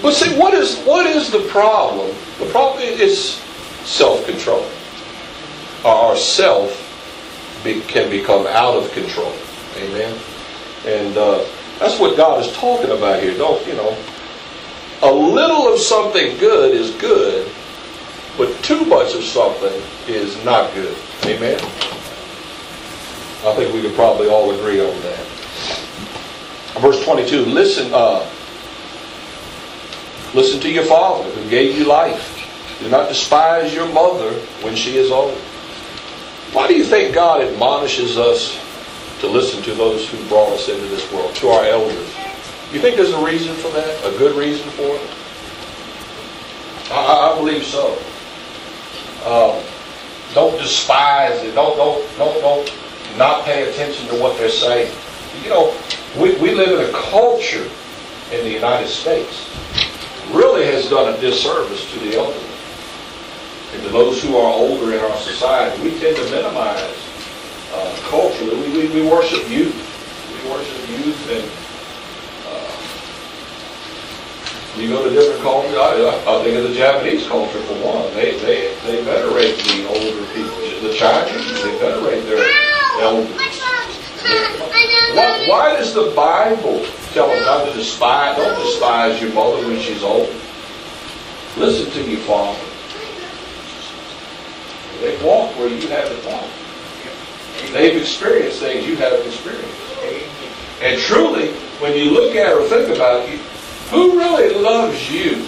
[0.00, 2.14] But see, what is what is the problem?
[2.38, 3.40] The problem is
[3.84, 4.64] self-control.
[5.84, 6.84] Our self
[7.64, 9.32] be, can become out of control.
[9.76, 10.16] Amen.
[10.86, 11.44] And uh,
[11.80, 13.36] that's what God is talking about here.
[13.36, 13.96] Don't you know?
[15.02, 17.50] A little of something good is good,
[18.38, 20.96] but too much of something is not good.
[21.24, 21.58] Amen.
[23.44, 25.26] I think we could probably all agree on that.
[26.80, 28.20] Verse 22, listen, uh,
[30.34, 32.36] listen to your father who gave you life.
[32.80, 35.36] Do not despise your mother when she is old.
[36.52, 38.56] Why do you think God admonishes us
[39.20, 42.14] to listen to those who brought us into this world, to our elders?
[42.72, 44.14] You think there's a reason for that?
[44.14, 45.10] A good reason for it?
[46.92, 47.98] I, I believe so.
[49.28, 49.62] Um,
[50.32, 51.54] don't despise it.
[51.54, 54.90] Don't don't don't don't not pay attention to what they're saying.
[55.42, 55.76] You know,
[56.16, 57.68] we, we live in a culture
[58.32, 59.50] in the United States
[60.32, 62.48] really has done a disservice to the elderly
[63.74, 65.82] and to those who are older in our society.
[65.82, 66.96] We tend to minimize
[67.74, 68.56] uh, culturally.
[68.56, 69.76] We, we, we worship youth.
[70.32, 71.67] We worship youth and
[74.78, 75.74] You go to different cultures.
[75.74, 78.14] I, I think of the Japanese culture for one.
[78.14, 80.54] They they they venerate the older people.
[80.86, 82.38] The Chinese they venerate their
[83.02, 83.58] elders.
[85.18, 88.36] Why, why does the Bible tell us not to despise?
[88.36, 90.32] Don't despise your mother when she's old.
[91.56, 92.58] Listen to your father.
[95.00, 96.52] They walk where you haven't walked.
[97.72, 99.74] They've experienced things you haven't experienced.
[100.80, 103.40] And truly, when you look at or think about it,
[103.90, 105.46] who really loves you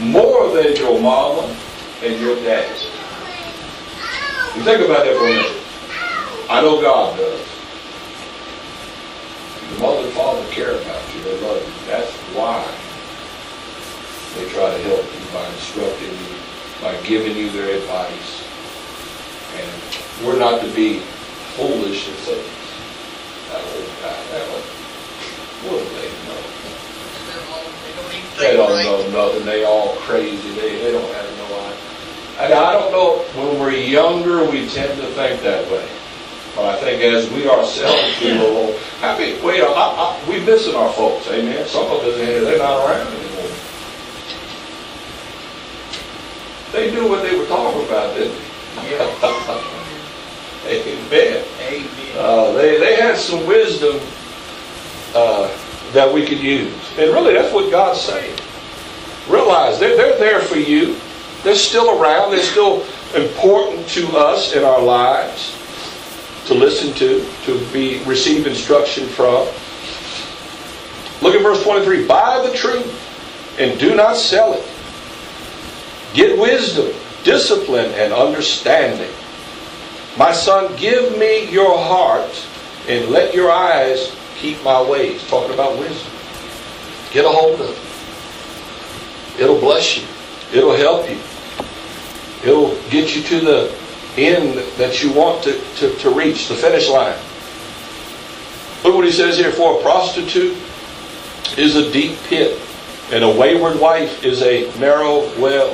[0.00, 1.54] more than your mama
[2.02, 2.88] and your daddy?
[4.56, 5.62] You think about that for a minute.
[6.50, 7.40] I know God does.
[9.70, 11.22] Your mother and father care about you.
[11.22, 11.86] They love you.
[11.86, 12.60] That's why
[14.34, 16.36] they try to help you by instructing you,
[16.82, 18.44] by giving you their advice.
[19.56, 21.00] And we're not to be
[21.56, 22.42] foolish and say,
[23.48, 24.81] that old guy, that old, what
[25.62, 26.12] do they
[28.42, 29.44] they don't know nothing.
[29.44, 30.50] They all crazy.
[30.54, 31.76] They, they don't have no idea.
[32.40, 35.88] And I don't know, when we're younger, we tend to think that way.
[36.56, 40.74] But I think as we ourselves get old, I mean, wait, I, I, we missing
[40.74, 41.66] our folks, amen.
[41.68, 43.50] Some of us, they're not around anymore.
[46.72, 48.42] They knew what they were talking about, didn't they?
[50.66, 51.44] amen.
[51.60, 52.16] Amen.
[52.18, 54.00] Uh, they, they had some wisdom
[55.14, 55.48] uh,
[55.92, 56.74] that we could use.
[56.98, 58.38] And really, that's what God's saying.
[59.28, 60.96] Realize they're, they're there for you.
[61.42, 62.30] They're still around.
[62.30, 65.58] They're still important to us in our lives
[66.46, 69.46] to listen to, to be receive instruction from.
[71.22, 72.06] Look at verse 23.
[72.06, 74.68] Buy the truth and do not sell it.
[76.14, 79.10] Get wisdom, discipline, and understanding.
[80.18, 82.46] My son, give me your heart
[82.88, 85.26] and let your eyes keep my ways.
[85.28, 86.12] Talking about wisdom.
[87.12, 89.40] Get a hold of it.
[89.40, 90.06] It'll bless you.
[90.52, 91.18] It'll help you.
[92.42, 93.74] It'll get you to the
[94.16, 97.16] end that you want to, to, to reach, the finish line.
[98.82, 100.58] Look what he says here for a prostitute
[101.56, 102.60] is a deep pit,
[103.12, 105.70] and a wayward wife is a narrow well.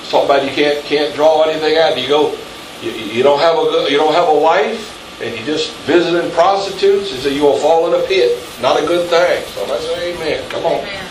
[0.00, 2.00] It's talking about you can't can't draw anything out.
[2.00, 2.38] You go,
[2.80, 4.93] you, you don't have a you don't have a wife,
[5.24, 8.38] and you just visiting prostitutes, and so you will fall in a pit.
[8.60, 9.42] Not a good thing.
[9.48, 10.50] So I say amen.
[10.50, 10.80] Come on.
[10.80, 11.10] Amen.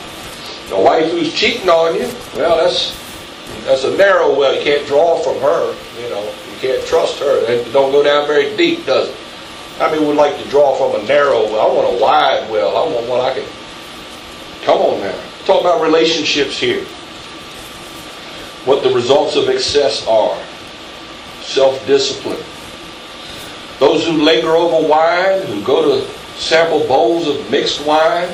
[0.70, 2.94] The wife who's cheating on you, well, that's
[3.66, 4.56] that's a narrow well.
[4.56, 5.76] You can't draw from her.
[6.02, 7.52] You know, you can't trust her.
[7.52, 9.16] It don't go down very deep, does it?
[9.80, 11.68] I mean, we'd like to draw from a narrow well.
[11.68, 12.78] I want a wide well.
[12.78, 13.46] I want one I can.
[14.64, 15.20] Come on now.
[15.46, 16.84] Talk about relationships here.
[18.66, 20.40] What the results of excess are.
[21.42, 22.40] Self-discipline
[23.84, 26.10] those who linger over wine, who go to
[26.40, 28.34] sample bowls of mixed wine,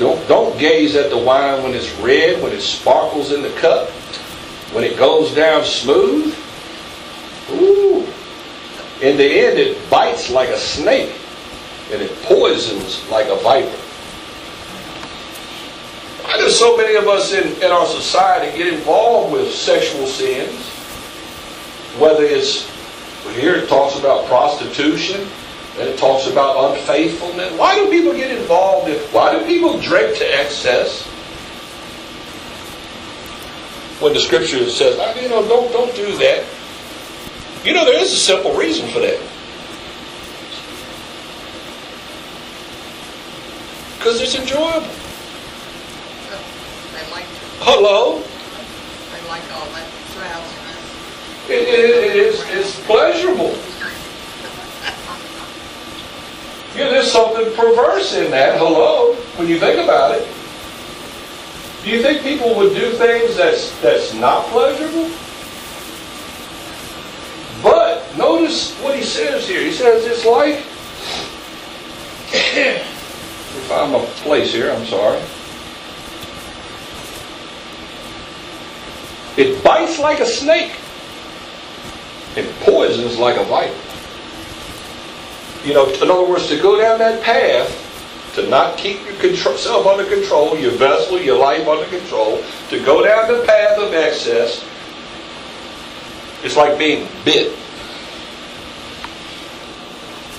[0.00, 3.88] don't, don't gaze at the wine when it's red, when it sparkles in the cup,
[4.72, 6.36] when it goes down smooth.
[7.52, 8.00] Ooh.
[9.00, 11.14] In the end, it bites like a snake
[11.92, 13.68] and it poisons like a viper.
[16.24, 20.70] Why do so many of us in, in our society get involved with sexual sins?
[22.00, 22.71] Whether it's
[23.24, 25.28] but here it talks about prostitution.
[25.78, 27.58] And it talks about unfaithfulness.
[27.58, 31.06] Why do people get involved in why do people drink to excess?
[34.02, 36.44] When the scripture says, you know, don't don't do that.
[37.64, 39.18] You know, there is a simple reason for that.
[43.96, 44.82] Because it's enjoyable.
[46.92, 47.24] I like
[47.60, 48.18] Hello?
[48.18, 50.71] I like all that drowsy.
[51.52, 53.54] It, it, it is, it's pleasurable.
[56.74, 58.56] Yeah, there's something perverse in that.
[58.56, 59.14] Hello?
[59.36, 60.26] When you think about it.
[61.84, 65.10] Do you think people would do things that's, that's not pleasurable?
[67.62, 69.60] But notice what he says here.
[69.60, 70.56] He says it's like.
[72.32, 74.70] Me find my place here.
[74.72, 75.20] I'm sorry.
[79.36, 80.72] It bites like a snake
[82.36, 83.74] and poisons like a viper.
[85.66, 87.78] You know, in other words, to go down that path,
[88.34, 93.28] to not keep yourself under control, your vessel, your life under control, to go down
[93.28, 94.64] the path of excess,
[96.42, 97.56] it's like being bit.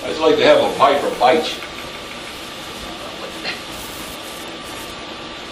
[0.06, 1.62] It's like to have a viper bite you.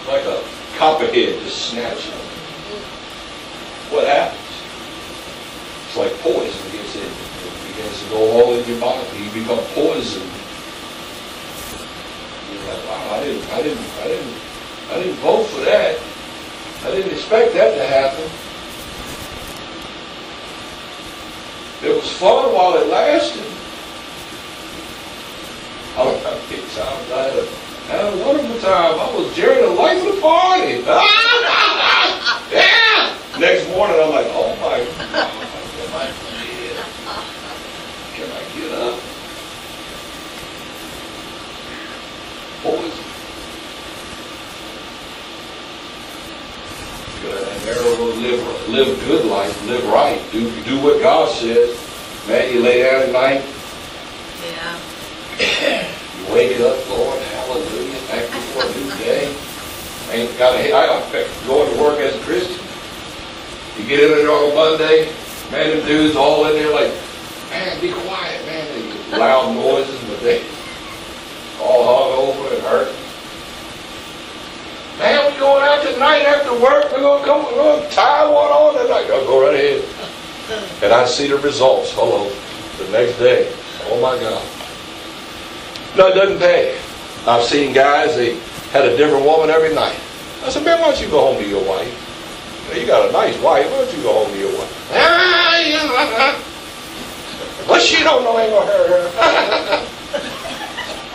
[0.06, 0.44] Like a
[0.76, 2.12] copperhead just snatch you.
[3.96, 4.41] What happens?
[5.92, 7.02] It's like poison gets in.
[7.04, 9.04] It begins to go all in your body.
[9.18, 10.24] You become poisoned.
[12.48, 14.34] You're like, wow, I didn't, I didn't, I didn't,
[14.88, 16.00] I didn't vote for that.
[16.86, 18.24] I didn't expect that to happen.
[21.86, 23.42] It was fun while it lasted.
[25.98, 28.98] I was I'm glad I had a wonderful time.
[28.98, 30.80] I was Jerry the life of the party.
[32.50, 33.14] yeah.
[33.38, 34.78] Next morning, I'm like, oh my
[35.12, 35.61] God,
[35.94, 36.12] I?
[38.14, 39.00] Can I get up?
[42.62, 43.04] Poison.
[47.24, 51.78] And there will live, live good life, live right, do do what God says.
[52.26, 53.44] Man, you lay down at night,
[54.42, 55.88] Yeah.
[56.18, 59.34] you wake up, Lord, hallelujah, thank you for a new day.
[60.10, 62.64] Ain't got a, I, I going to work as a Christian.
[63.78, 65.12] You get in there on a Monday,
[65.52, 66.92] man, them dudes all in there like,
[67.50, 68.66] man, be quiet, man.
[69.10, 70.42] They loud noises, but they
[71.60, 72.92] all hung over and hurt.
[74.98, 76.90] Man, we going out tonight after work.
[76.92, 77.44] We're gonna come.
[77.44, 79.10] We're gonna tie one on tonight.
[79.10, 79.84] I'll go right ahead.
[80.82, 81.92] And I see the results.
[81.92, 82.28] Hello,
[82.78, 83.54] the next day.
[83.84, 84.44] Oh my God.
[85.96, 86.78] No, it doesn't pay.
[87.26, 88.36] I've seen guys, they
[88.70, 89.98] had a different woman every night.
[90.44, 92.01] I said, man, why don't you go home to your wife?
[92.74, 93.70] You got a nice wife.
[93.70, 94.88] Why don't you go home to your wife?
[97.68, 99.08] but she don't know ain't gonna hurt her.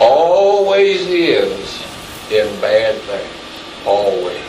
[0.00, 1.82] Always is
[2.30, 3.34] in bad things.
[3.84, 4.40] Always.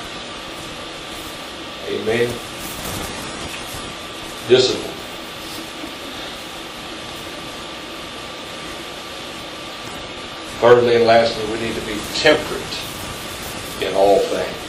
[1.88, 2.30] Amen.
[4.47, 4.93] Discipline.
[10.60, 12.78] Thirdly and lastly, we need to be temperate
[13.82, 14.68] in all things.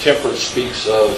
[0.00, 1.16] Temperate speaks of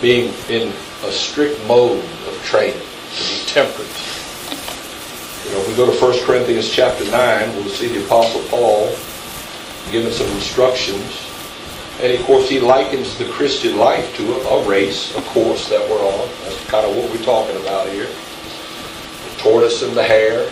[0.00, 0.72] being in
[1.04, 3.88] a strict mode of training, to be temperate.
[5.44, 8.94] You know, if we go to 1 Corinthians chapter 9, we'll see the Apostle Paul
[9.90, 11.26] giving some instructions.
[12.00, 16.02] And of course, he likens the Christian life to a race, a course that we're
[16.02, 16.28] on.
[16.44, 18.06] That's kind of what we're talking about here.
[18.06, 20.50] The tortoise and the hare.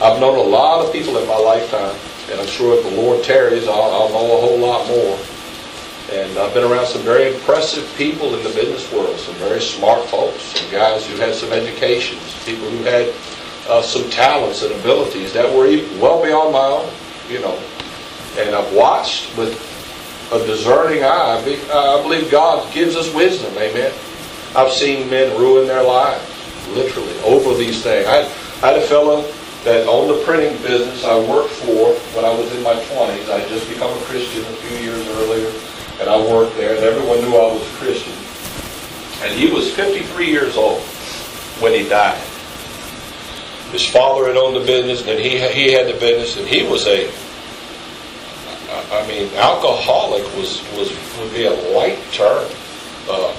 [0.00, 1.96] I've known a lot of people in my lifetime,
[2.30, 5.18] and I'm sure if the Lord tarries, I'll, I'll know a whole lot more.
[6.12, 10.04] And I've been around some very impressive people in the business world, some very smart
[10.06, 13.12] folks, some guys who had some educations, people who had
[13.68, 15.66] uh, some talents and abilities that were
[16.00, 16.90] well beyond my own,
[17.28, 17.58] you know.
[18.38, 19.52] And I've watched with
[20.32, 21.42] a discerning eye.
[21.42, 23.92] I believe God gives us wisdom, amen.
[24.54, 26.24] I've seen men ruin their lives,
[26.70, 28.06] literally, over these things.
[28.06, 28.20] I
[28.60, 29.22] I had a fellow
[29.64, 33.28] that owned the printing business I worked for when I was in my 20s.
[33.28, 35.52] I had just become a Christian a few years earlier,
[36.00, 38.14] and I worked there, and everyone knew I was a Christian.
[39.22, 40.80] And he was 53 years old
[41.60, 42.22] when he died.
[43.72, 46.86] His father had owned the business, and he he had the business, and he was
[46.86, 47.10] a,
[48.90, 50.88] I mean, alcoholic was was
[51.18, 52.48] would be a light term.
[53.10, 53.34] Uh,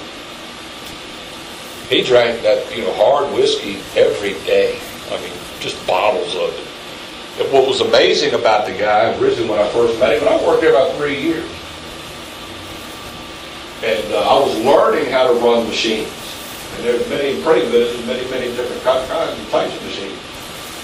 [1.88, 4.78] he drank that you know hard whiskey every day.
[5.10, 6.66] I mean, just bottles of it.
[7.40, 10.46] And what was amazing about the guy, originally when I first met him, and I
[10.46, 11.48] worked there about three years,
[13.84, 16.12] and uh, I was learning how to run machines.
[16.76, 20.18] And there's many printing businesses, many, many different kinds and types of machines.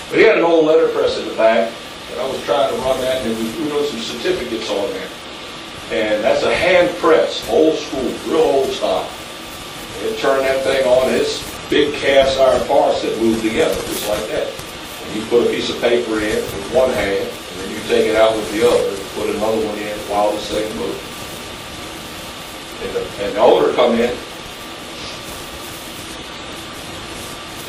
[0.08, 1.72] But he had an old letterpress in the back,
[2.10, 5.08] and I was trying to run that, and we wrote some certificates on there.
[5.92, 9.08] And that's a hand press, old school, real old style.
[10.00, 14.26] He'd turn that thing on, his big cast iron parts that move together, just like
[14.28, 14.65] that.
[15.14, 18.16] You put a piece of paper in with one hand, and then you take it
[18.16, 21.00] out with the other, and put another one in while the thing moves.
[22.84, 24.12] And the, and the owner come in,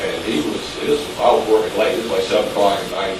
[0.00, 3.18] and he was, was, I was working late, it was like seven o'clock at night.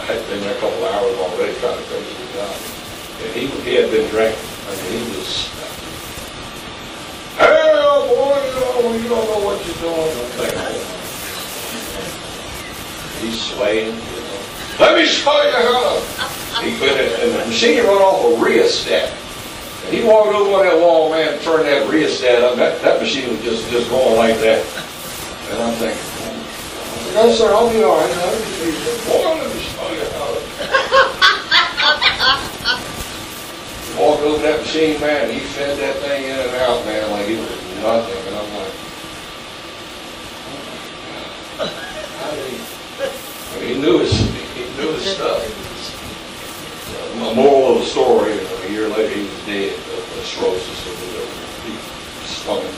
[0.00, 2.56] I had been there a couple hours already trying to finish the job.
[3.22, 4.40] And he, he had been drinking.
[4.66, 5.48] I mean, he was,
[7.36, 10.99] hell, boy, you you don't know what you're doing.
[13.20, 13.94] He's swaying.
[14.78, 16.00] Let me show you how.
[16.62, 19.12] He put it, and the machine run off a rheostat.
[19.84, 22.56] And he walked over on that wall, man, turned that rheostat up.
[22.56, 24.64] That, that machine was just, just going like that.
[25.50, 28.10] And I'm thinking, hmm, no, sir, I'll be all right.
[28.10, 30.40] Said, Boy, let me show you how.
[34.00, 37.38] Walked over that machine, man, he fed that thing in and out, man, like it
[37.38, 37.50] was
[37.82, 38.16] nothing.
[38.28, 38.72] And I'm like,
[42.16, 42.56] how did he?
[42.56, 45.56] I mean, he knew his, he knew his stuff.
[47.18, 51.30] The moral of the story, a year later, he was dead of of cirrhosis whatever.
[52.20, 52.74] His stomach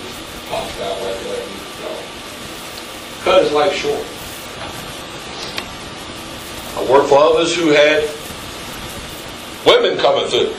[0.48, 1.62] popped out like that.
[3.24, 4.04] Cut his life short.
[6.76, 8.08] I worked for others who had
[9.64, 10.54] women coming through.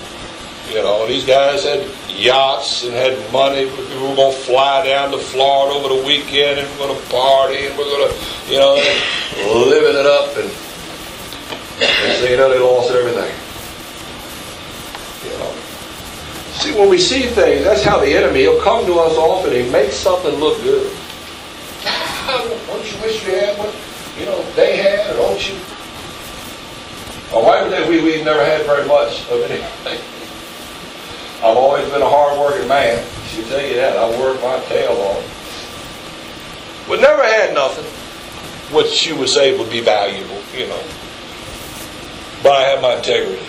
[0.73, 3.65] You know, these guys had yachts and had money.
[3.65, 7.09] We were going to fly down to Florida over the weekend and we're going to
[7.09, 8.73] party and we're going to, you know,
[9.69, 10.35] living it up.
[10.35, 10.49] And,
[11.77, 13.29] and so, you know, they lost everything.
[15.29, 15.53] You know.
[16.57, 19.53] See, when we see things, that's how the enemy, he'll come to us often.
[19.53, 20.91] He makes something look good.
[21.85, 23.75] Ah, don't you wish you had what,
[24.17, 25.53] you know, they had, don't you?
[27.31, 30.12] My wife would say we, we've never had very much of anything.
[31.43, 33.05] I've always been a hard-working man.
[33.27, 33.97] She'll tell you that.
[33.97, 36.85] I worked my tail off.
[36.87, 37.83] But never had nothing
[38.73, 40.81] which she would say would be valuable, you know.
[42.41, 43.43] But I have my integrity.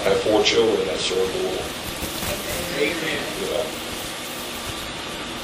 [0.00, 1.60] I have four children that serve the Lord.
[2.80, 3.22] Amen.
[3.40, 3.66] You know.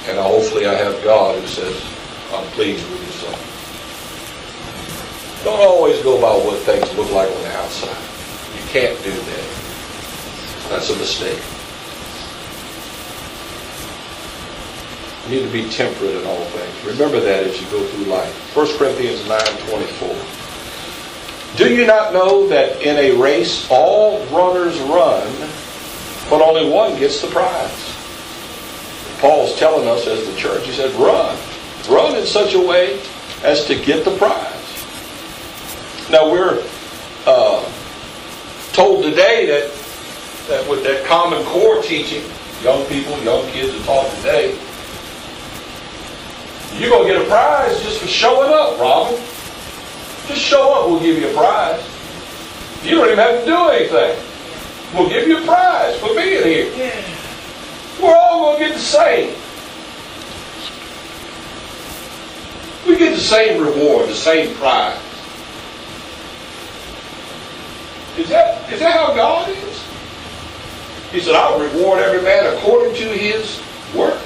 [0.08, 1.84] And hopefully I have God who says,
[2.32, 3.38] I'm pleased with you, son.
[5.44, 8.19] Don't always go by what things look like on the outside.
[8.70, 9.50] Can't do that.
[10.68, 11.42] That's a mistake.
[15.24, 16.84] You need to be temperate in all things.
[16.84, 18.56] Remember that as you go through life.
[18.56, 20.16] 1 Corinthians 9 24.
[21.56, 25.26] Do you not know that in a race all runners run,
[26.30, 27.96] but only one gets the prize?
[29.18, 31.36] Paul's telling us as the church, he said, run.
[31.88, 33.02] Run in such a way
[33.42, 34.54] as to get the prize.
[36.08, 36.64] Now we're
[37.26, 37.68] uh,
[38.80, 39.70] told today that
[40.48, 42.24] that with that Common Core teaching,
[42.62, 44.58] young people, young kids are taught today,
[46.78, 49.20] you're going to get a prize just for showing up, Robin.
[50.28, 51.84] Just show up, we'll give you a prize.
[52.82, 54.16] You don't even have to do anything.
[54.94, 56.92] We'll give you a prize for being here.
[58.00, 59.36] We're all going to get the same.
[62.88, 65.09] We get the same reward, the same prize.
[68.20, 69.84] Is that, is that how God is?
[71.10, 73.62] He said, I'll reward every man according to his
[73.96, 74.20] works.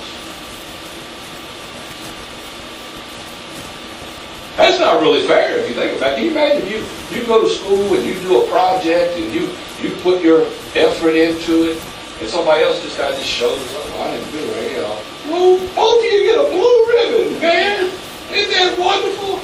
[4.56, 6.16] That's not really fair if you think about it.
[6.16, 9.54] Can you imagine you, you go to school and you do a project and you,
[9.80, 10.42] you put your
[10.74, 11.82] effort into it
[12.20, 13.84] and somebody else just kind of just shows up.
[13.90, 15.04] "Well, I didn't do it.
[15.30, 17.90] Well, both of you get a blue ribbon, man.
[18.32, 19.40] Isn't that wonderful?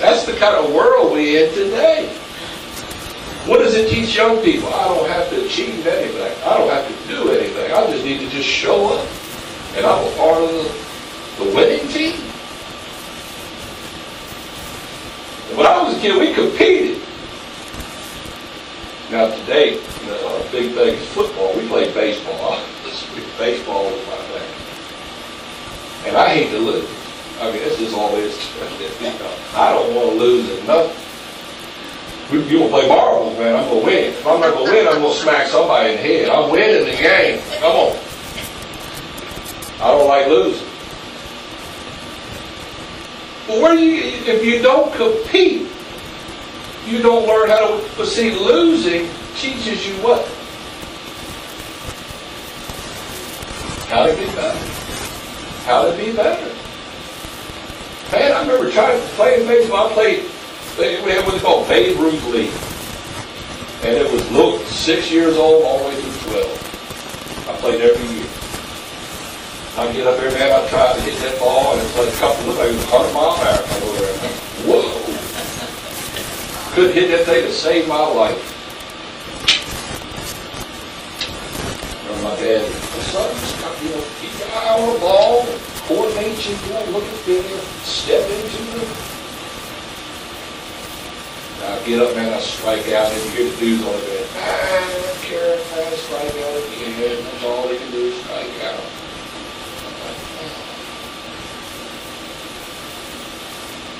[0.00, 2.16] That's the kind of world we're in today.
[3.46, 4.68] What does it teach young people?
[4.72, 6.42] I don't have to achieve anything.
[6.44, 7.72] I don't have to do anything.
[7.72, 9.06] I just need to just show up.
[9.76, 12.16] And I'm a part of the, the winning team.
[15.58, 17.02] When I was a kid, we competed.
[19.10, 21.54] Now today, you know, big thing is football.
[21.54, 22.58] We played baseball.
[23.38, 26.08] baseball was my thing.
[26.08, 26.88] And I hate to lose.
[27.42, 29.20] I mean, this is all there is it.
[29.54, 31.03] I don't want to lose nothing.
[32.34, 34.04] You want to play marbles, man, I'm to win.
[34.12, 36.28] If I'm not to win, I'm to smack somebody in the head.
[36.28, 37.40] I'm winning the game.
[37.60, 37.96] Come on.
[39.80, 40.66] I don't like losing.
[43.46, 45.68] But where do you, if you don't compete,
[46.86, 50.26] you don't learn how to, but see, losing teaches you what?
[53.88, 54.58] How to be better.
[55.66, 56.54] How to be better.
[58.12, 59.88] Man, I remember trying to play baseball.
[59.88, 60.24] I played,
[60.78, 62.52] we had what's called Babe Ruth League.
[63.84, 67.48] And it was little, six years old all the way through 12.
[67.48, 68.26] I played every year.
[69.76, 72.16] I get up there, man, I try to hit that ball, and it's like a
[72.18, 74.14] couple of, a hundred mile an hour come over there.
[74.70, 74.86] Whoa!
[76.74, 78.52] Couldn't hit that thing to save my life.
[82.22, 85.44] My dad, My son, you know, keep your eye on the ball,
[85.86, 87.42] coordinate you, you know, look at the,
[87.84, 89.13] step into the.
[91.66, 94.28] I get up, man, I strike out, and you hear the dudes on the bed.
[94.36, 97.24] I don't care if I strike out again.
[97.24, 98.84] That's all they can do is strike out.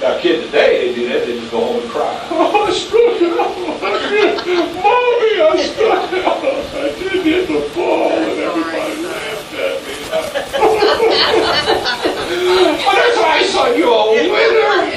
[0.01, 2.13] Now, kid today, they do that, they just go home and cry.
[2.31, 3.57] Oh, I struck out.
[4.77, 6.45] Mommy, I struck out.
[6.75, 9.77] I did hit the ball, and everybody laughed at
[10.69, 10.74] me.
[12.85, 14.91] But that's right, son, you're a winner.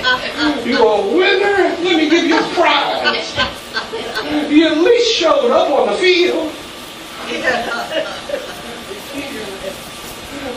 [0.65, 1.57] You're a winner.
[1.83, 3.33] Let me give you a prize.
[4.49, 6.51] You at least showed up on the field.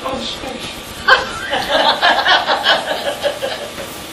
[0.03, 0.81] I'm special.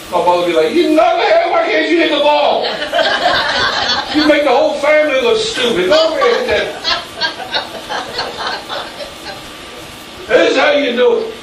[0.10, 2.64] My mother be like, you knucklehead, why can't you hit the ball?
[4.16, 5.88] You make the whole family look stupid.
[5.90, 6.98] Go over here and hit that.
[10.28, 11.34] This is how you do it.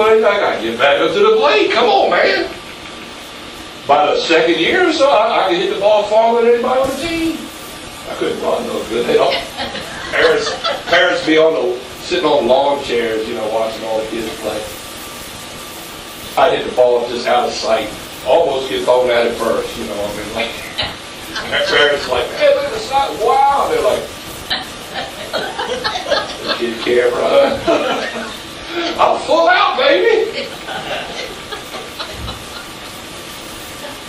[0.00, 1.72] Well, I gotta get back up to the plate.
[1.72, 2.50] Come on, man.
[3.86, 6.80] By the second year or so, I, I could hit the ball farther than anybody
[6.80, 7.36] on the team.
[8.08, 9.04] I couldn't run no good.
[9.04, 9.34] They don't.
[10.10, 10.48] Parents,
[10.88, 14.56] parents be on the sitting on lawn chairs, you know, watching all the kids play.
[16.42, 17.92] I hit the ball just out of sight.
[18.26, 20.02] Almost get thrown out at it first, you know.
[20.02, 20.50] I mean, like,
[21.52, 23.20] my parents like, hey, look at the side.
[23.20, 23.68] Wow.
[23.68, 24.08] They're like,
[26.58, 28.29] get camera.
[28.72, 30.46] I'm full out, baby.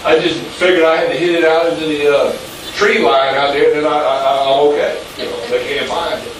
[0.03, 2.37] I just figured I had to hit it out into the uh,
[2.73, 5.03] tree line out there, and then I, I, I'm okay.
[5.17, 6.33] You know, they can't find it.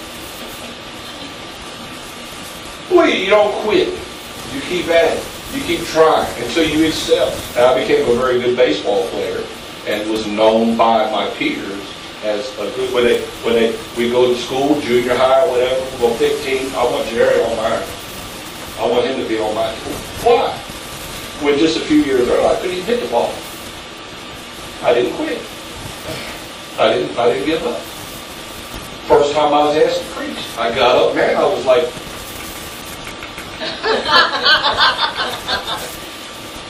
[2.92, 3.88] Well, you don't quit.
[4.54, 5.24] You keep at it.
[5.54, 7.30] You keep trying until you excel.
[7.56, 9.44] And I became a very good baseball player
[9.88, 12.94] and was known by my peers as a good.
[12.94, 16.72] When they when they we go to school, junior high, or whatever, go pick team.
[16.76, 18.01] I want Jerry on mine.
[18.82, 19.94] I want him to be on my team.
[20.26, 20.50] Why?
[21.46, 23.32] When just a few years earlier, I couldn't even hit the ball.
[24.82, 25.38] I didn't quit.
[26.80, 27.16] I didn't.
[27.16, 27.80] I didn't give up.
[29.06, 31.36] First time I was asked to preach, I got up, man.
[31.36, 31.86] I was like,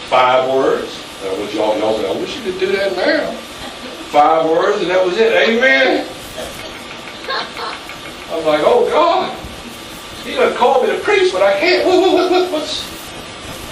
[0.10, 0.92] five words.
[1.24, 2.10] Now, what y'all y'all say?
[2.10, 3.32] I wish you could do that now.
[4.12, 5.32] Five words, and that was it.
[5.32, 6.06] Amen.
[7.30, 9.38] I was like, oh God,
[10.24, 11.86] He done called me to preach, but I can't.
[11.86, 12.84] What, what, what, what, what's?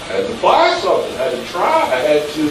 [0.08, 1.12] I had to apply something.
[1.14, 1.82] I had to try.
[1.82, 2.48] I had to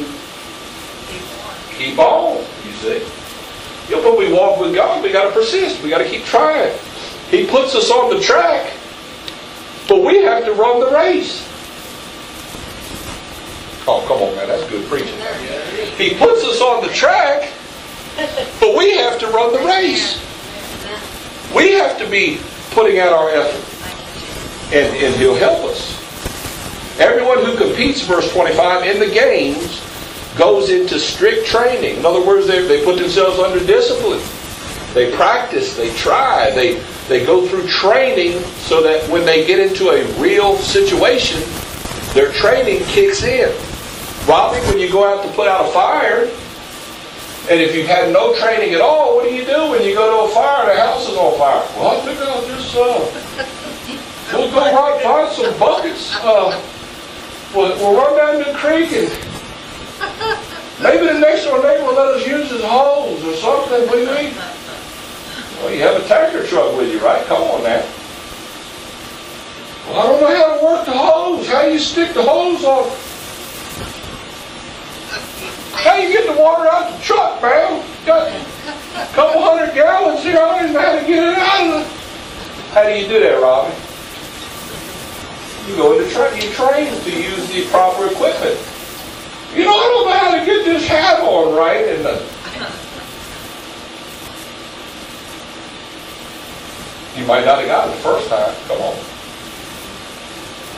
[1.75, 2.37] keep on.
[2.65, 3.03] You see.
[3.89, 5.81] You know, when we walk with God, we got to persist.
[5.83, 6.77] We got to keep trying.
[7.29, 8.71] He puts us on the track,
[9.87, 11.45] but we have to run the race.
[13.87, 14.47] Oh, come on, man.
[14.47, 15.17] That's good preaching.
[15.97, 17.51] He puts us on the track,
[18.59, 20.21] but we have to run the race.
[21.55, 22.39] We have to be
[22.71, 23.68] putting out our effort,
[24.71, 25.97] and, and He'll help us.
[26.99, 29.81] Everyone who competes, verse 25, in the games
[30.37, 31.97] goes into strict training.
[31.97, 34.21] In other words, they, they put themselves under discipline.
[34.93, 39.89] They practice, they try, they, they go through training so that when they get into
[39.89, 41.41] a real situation,
[42.13, 43.49] their training kicks in.
[44.27, 46.29] Robbie, when you go out to put out a fire,
[47.49, 50.25] and if you've had no training at all, what do you do when you go
[50.25, 51.65] to a fire and the house is on fire?
[51.77, 53.45] Well, I think I'll just, uh,
[54.33, 56.15] we'll go right find some buckets.
[56.15, 56.61] Uh,
[57.55, 59.09] we'll, we'll run down the creek and
[60.81, 63.87] maybe the next door neighbor will let us use his hose or something.
[63.87, 64.33] What do you mean?
[65.59, 67.25] Well, you have a tanker truck with you, right?
[67.25, 67.85] Come on now.
[69.87, 71.47] Well, I don't know how to work the hose.
[71.47, 72.89] How you stick the hose on?
[75.73, 77.83] How you get the water out the truck, man?
[78.05, 80.37] Got a couple hundred gallons here.
[80.37, 82.71] I don't even know how to get it out of.
[82.73, 83.88] How do you do that, Robbie?
[85.69, 86.41] You go into train.
[86.41, 88.57] You train to use the proper equipment.
[89.53, 92.25] You know, I don't know how to get this hat on right, and the,
[97.19, 98.55] you might not have got it the first time.
[98.67, 98.97] Come on.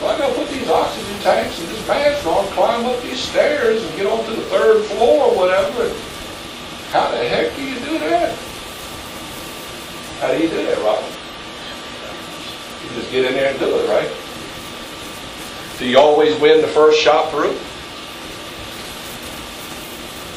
[0.00, 3.82] Well, I gotta put these oxygen tanks and this mask on, climb up these stairs
[3.82, 5.88] and get onto the third floor or whatever.
[6.90, 8.36] How the heck do you do that?
[10.20, 11.08] How do you do that, Robin?
[12.82, 14.10] You just get in there and do it, right?
[15.82, 17.58] Do you always win the first shot through?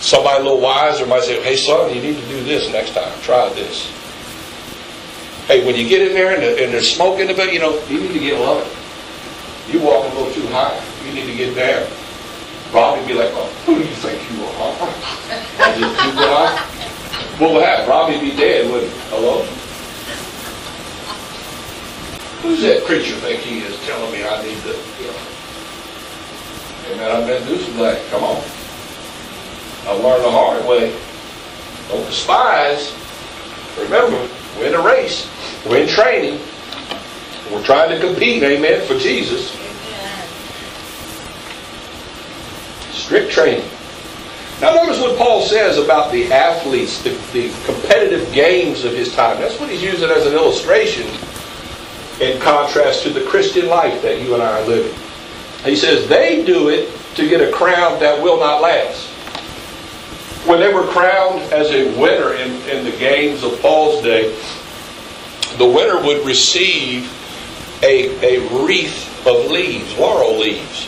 [0.01, 3.13] Somebody a little wiser might say, hey son, you need to do this next time.
[3.21, 3.85] Try this.
[5.45, 7.59] Hey, when you get in there and, the, and there's smoke in the bed, you
[7.59, 8.67] know, you need to get low.
[9.69, 10.81] You walk a little too high.
[11.05, 11.87] You need to get down.
[12.73, 14.49] Robbie be like, oh, who do you think you are?
[15.61, 16.71] I just too high.
[17.37, 17.87] What would happen?
[17.87, 18.99] Robbie be dead, wouldn't he?
[19.09, 19.45] Hello?
[22.41, 24.77] Who's that creature think he is telling me I need to,
[26.89, 26.97] know?
[26.97, 28.09] Man, I've been through some things.
[28.09, 28.43] Come on.
[29.87, 30.97] I learned the hard way.
[31.89, 32.95] Don't despise.
[33.77, 35.29] Remember, we're in a race.
[35.65, 36.39] We're in training.
[37.51, 39.51] We're trying to compete, amen, for Jesus.
[42.91, 43.69] Strict training.
[44.61, 49.39] Now notice what Paul says about the athletes, the, the competitive games of his time.
[49.39, 51.05] That's what he's using as an illustration
[52.21, 55.04] in contrast to the Christian life that you and I are living.
[55.65, 59.07] He says they do it to get a crown that will not last.
[60.45, 64.29] When they were crowned as a winner in, in the games of Paul's day,
[65.57, 67.11] the winner would receive
[67.81, 70.87] a, a wreath of leaves, laurel leaves,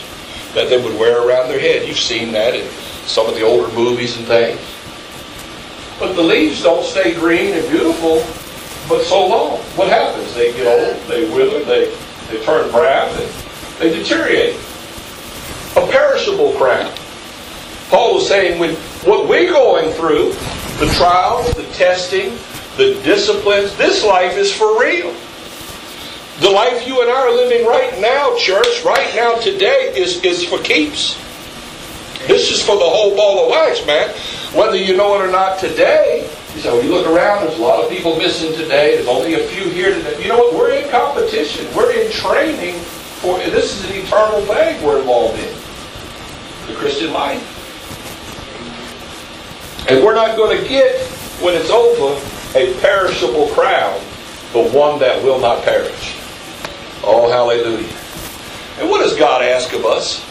[0.54, 1.88] that they would wear around their head.
[1.88, 2.68] You've seen that in
[3.04, 4.60] some of the older movies and things.
[5.98, 8.18] But the leaves don't stay green and beautiful
[8.88, 9.58] but so long.
[9.76, 10.32] What happens?
[10.34, 11.92] They get old, they wither, they,
[12.30, 13.26] they turn brown, they,
[13.78, 14.56] they deteriorate.
[15.76, 16.92] A perishable crown.
[17.88, 20.32] Paul was saying when what we're going through,
[20.78, 22.30] the trials, the testing,
[22.76, 25.14] the disciplines, this life is for real.
[26.40, 30.44] The life you and I are living right now, church, right now today, is, is
[30.44, 31.16] for keeps.
[32.28, 34.10] This is for the whole ball of wax, man.
[34.54, 37.84] Whether you know it or not today, so oh, you look around, there's a lot
[37.84, 38.96] of people missing today.
[38.96, 40.20] There's only a few here today.
[40.22, 40.54] You know what?
[40.54, 41.66] We're in competition.
[41.74, 42.74] We're in training
[43.20, 45.57] for this is an eternal thing we're involved in.
[46.68, 47.42] The Christian life.
[49.90, 51.00] And we're not going to get,
[51.40, 52.14] when it's over,
[52.56, 53.98] a perishable crown,
[54.52, 56.14] but one that will not perish.
[57.02, 57.88] Oh, hallelujah.
[58.78, 60.24] And what does God ask of us?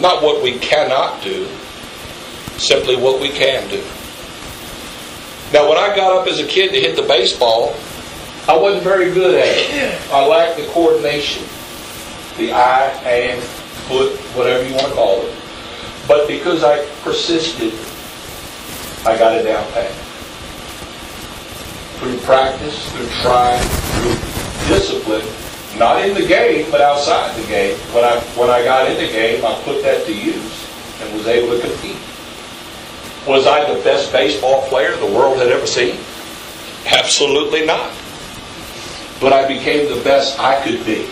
[0.00, 1.46] Not what we cannot do,
[2.56, 3.82] simply what we can do.
[5.52, 7.74] Now, when I got up as a kid to hit the baseball,
[8.48, 10.12] I wasn't very good at it.
[10.12, 11.44] I lacked the coordination,
[12.36, 13.42] the eye, hand,
[13.88, 15.34] foot, whatever you want to call it.
[16.06, 17.72] But because I persisted,
[19.06, 19.90] I got it down pat.
[21.98, 25.24] Through practice, through trying, through discipline,
[25.78, 27.76] not in the game, but outside the game.
[27.92, 30.68] When I when I got in the game, I put that to use
[31.00, 32.00] and was able to compete.
[33.26, 35.96] Was I the best baseball player the world had ever seen?
[36.86, 37.92] Absolutely not.
[39.20, 41.08] But I became the best I could be.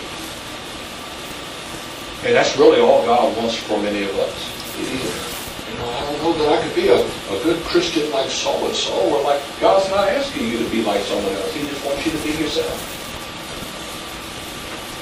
[2.25, 4.53] And that's really all God wants from any of us.
[4.79, 8.55] You know, I don't know that I could be a, a good Christian like so
[8.65, 11.53] and so, or like God's not asking you to be like someone else.
[11.53, 12.79] He just wants you to be yourself.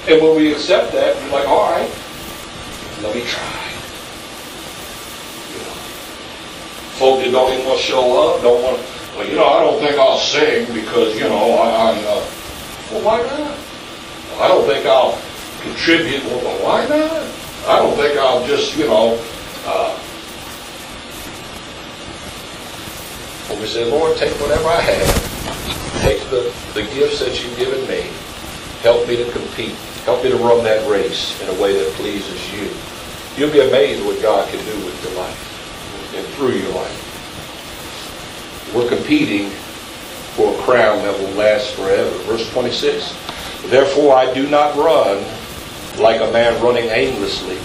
[0.09, 1.91] And when we accept that, we're like, all right,
[3.03, 3.69] let me try.
[5.53, 5.77] You know,
[6.97, 8.85] folk that don't even want to show up, don't want to,
[9.19, 12.25] well, you know, I don't think I'll sing because, you know, I, am uh,
[12.93, 13.59] well, why not?
[14.41, 15.21] I don't think I'll
[15.61, 16.25] contribute.
[16.25, 17.41] Well, why not?
[17.69, 19.23] I don't think I'll just, you know,
[19.67, 19.99] uh,
[23.61, 26.01] we said, Lord, take whatever I have.
[26.01, 28.09] Take the, the gifts that you've given me.
[28.81, 29.77] Help me to compete.
[30.07, 32.71] Help me to run that race in a way that pleases you.
[33.37, 37.07] You'll be amazed what God can do with your life and through your life.
[38.75, 39.51] We're competing
[40.35, 42.11] for a crown that will last forever.
[42.25, 43.15] Verse 26.
[43.69, 45.23] Therefore I do not run
[46.01, 47.59] like a man running aimlessly.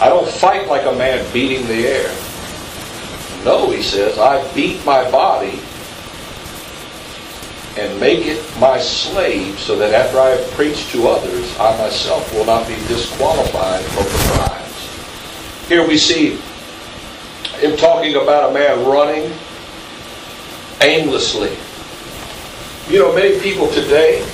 [0.00, 2.08] I don't fight like a man beating the air.
[3.44, 5.60] No, he says, I beat my body
[7.78, 12.32] and make it my slave so that after I have preached to others, I myself
[12.34, 15.68] will not be disqualified from the prize.
[15.68, 16.38] Here we see
[17.60, 19.32] him talking about a man running
[20.80, 21.56] aimlessly.
[22.92, 24.26] You know, many people today,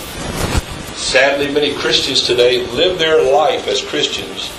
[1.14, 4.50] sadly, many Christians today, live their life as Christians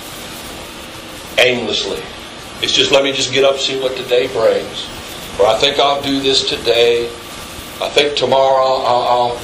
[1.38, 2.02] aimlessly.
[2.64, 4.88] It's just let me just get up, see what today brings.
[5.38, 7.08] Or I think I'll do this today.
[7.82, 9.40] I think tomorrow I'll, I'll,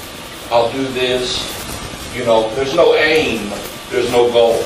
[0.51, 1.37] I'll do this.
[2.17, 3.53] You know, there's no aim.
[3.91, 4.57] There's no goal.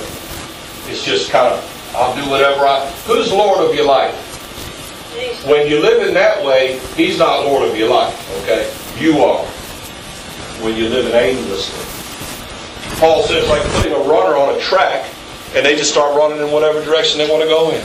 [0.87, 2.89] It's just kind of, I'll do whatever I.
[3.09, 4.15] Who's Lord of your life?
[5.49, 8.73] When you live in that way, He's not Lord of your life, okay?
[9.05, 9.45] You are.
[10.63, 11.96] When you live in aimlessly.
[12.99, 15.11] Paul says, like putting a runner on a track
[15.55, 17.85] and they just start running in whatever direction they want to go in.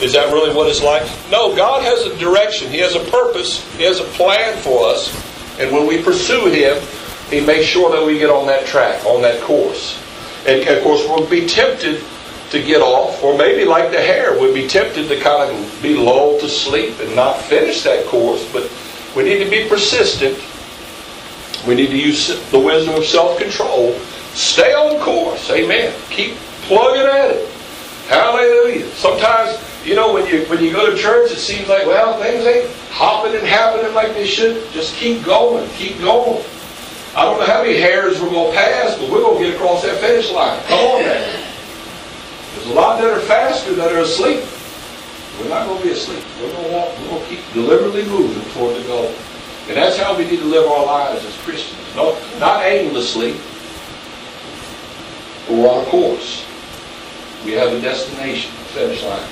[0.00, 1.02] Is that really what it's like?
[1.30, 2.70] No, God has a direction.
[2.70, 3.62] He has a purpose.
[3.76, 5.10] He has a plan for us.
[5.58, 6.80] And when we pursue Him,
[7.30, 10.00] He makes sure that we get on that track, on that course.
[10.46, 12.04] And of course, we'll be tempted
[12.50, 15.94] to get off, or maybe like the hare, we'll be tempted to kind of be
[15.94, 18.50] lulled to sleep and not finish that course.
[18.52, 18.70] But
[19.16, 20.38] we need to be persistent.
[21.66, 23.98] We need to use the wisdom of self-control.
[24.34, 25.50] Stay on course.
[25.50, 25.92] Amen.
[26.10, 27.48] Keep plugging at it.
[28.08, 28.86] Hallelujah.
[28.92, 32.44] Sometimes, you know, when you when you go to church, it seems like, well, things
[32.46, 34.70] ain't hopping and happening like they should.
[34.72, 35.68] Just keep going.
[35.70, 36.42] Keep going.
[37.16, 39.56] I don't know how many hares we're going to pass, but we're going to get
[39.56, 40.62] across that finish line.
[40.64, 41.44] Come on now.
[42.54, 44.44] There's a lot that are faster that are asleep.
[45.40, 46.22] We're not going to be asleep.
[46.40, 46.98] We're going to walk.
[46.98, 49.14] We're going to keep deliberately moving toward the goal.
[49.68, 51.80] And that's how we need to live our lives as Christians.
[51.94, 53.36] No, not aimlessly.
[55.48, 56.44] We're on a course.
[57.44, 59.28] We have a destination, a finish line.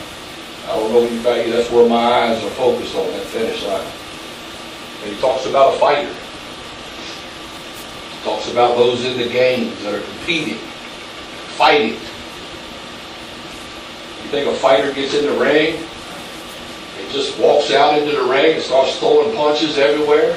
[0.64, 3.86] I don't know about you, that's where my eyes are focused on, that finish line.
[5.02, 6.12] And he talks about a fighter.
[8.10, 10.58] He talks about those in the games that are competing,
[11.54, 11.92] fighting.
[14.22, 15.76] You think a fighter gets in the ring
[16.98, 20.36] and just walks out into the ring and starts throwing punches everywhere?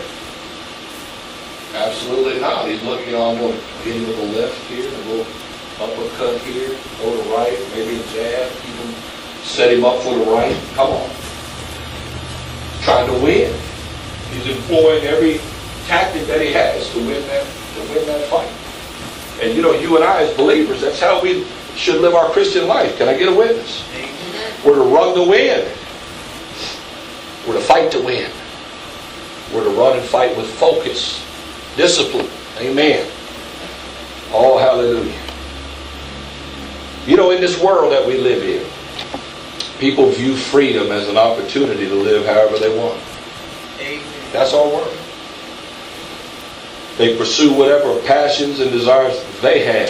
[1.73, 2.67] Absolutely not.
[2.67, 5.25] He's looking, on, I'm going to hit him with a left here, a little
[5.79, 8.93] uppercut here, go to right, maybe a jab, even
[9.43, 10.55] set him up for the right.
[10.73, 11.09] Come on.
[11.09, 13.53] He's trying to win.
[14.31, 15.39] He's employing every
[15.87, 18.51] tactic that he has to win that to win that fight.
[19.41, 22.67] And you know, you and I as believers, that's how we should live our Christian
[22.67, 22.97] life.
[22.97, 23.83] Can I get a witness?
[24.65, 25.65] We're to run to win.
[27.47, 28.29] We're to fight to win.
[29.53, 31.25] We're to run and fight with focus,
[31.75, 32.29] discipline.
[32.59, 33.09] Amen.
[34.31, 35.28] Oh, hallelujah.
[37.09, 38.63] You know, in this world that we live in,
[39.79, 43.01] people view freedom as an opportunity to live however they want.
[44.31, 44.95] That's our world.
[46.99, 49.89] They pursue whatever passions and desires they have.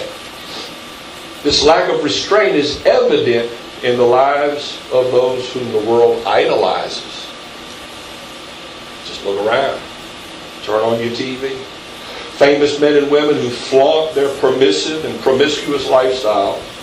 [1.44, 3.52] This lack of restraint is evident
[3.84, 7.28] in the lives of those whom the world idolizes.
[9.04, 9.78] Just look around.
[10.64, 11.58] Turn on your TV.
[12.38, 16.79] Famous men and women who flaunt their permissive and promiscuous lifestyles.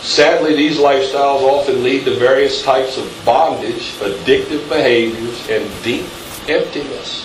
[0.00, 6.06] Sadly, these lifestyles often lead to various types of bondage, addictive behaviors, and deep
[6.48, 7.24] emptiness.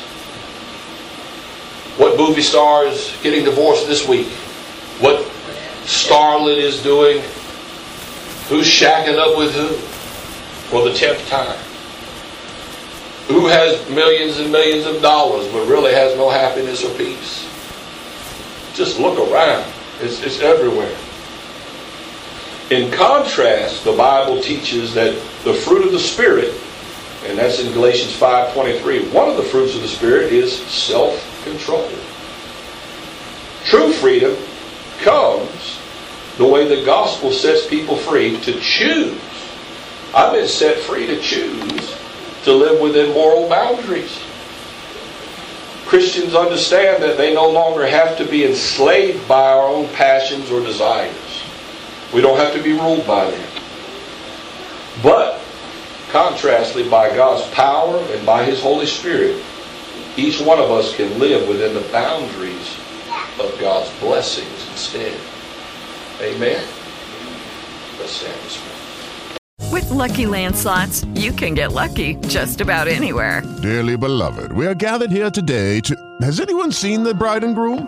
[1.97, 4.27] What movie star is getting divorced this week?
[4.99, 5.23] What
[5.83, 7.21] starlet is doing?
[8.47, 9.67] Who's shacking up with who
[10.69, 11.59] for the tenth time?
[13.27, 17.47] Who has millions and millions of dollars but really has no happiness or peace?
[18.73, 19.71] Just look around.
[19.99, 20.95] It's, it's everywhere.
[22.71, 25.13] In contrast, the Bible teaches that
[25.43, 26.53] the fruit of the Spirit,
[27.25, 31.91] and that's in Galatians 5.23, one of the fruits of the Spirit is self-control.
[33.65, 34.37] True freedom
[34.99, 35.81] comes
[36.37, 39.19] the way the gospel sets people free to choose.
[40.15, 41.97] I've been set free to choose
[42.45, 44.17] to live within moral boundaries.
[45.87, 50.61] Christians understand that they no longer have to be enslaved by our own passions or
[50.61, 51.30] desires.
[52.13, 53.49] We don't have to be ruled by them.
[55.01, 55.41] But,
[56.11, 59.41] contrastly, by God's power and by His Holy Spirit,
[60.17, 62.77] each one of us can live within the boundaries
[63.39, 65.17] of God's blessings instead.
[66.21, 66.67] Amen?
[67.97, 69.71] Let's stand this morning.
[69.71, 73.41] With Lucky Land slots, you can get lucky just about anywhere.
[73.61, 75.95] Dearly beloved, we are gathered here today to.
[76.21, 77.87] Has anyone seen the bride and groom?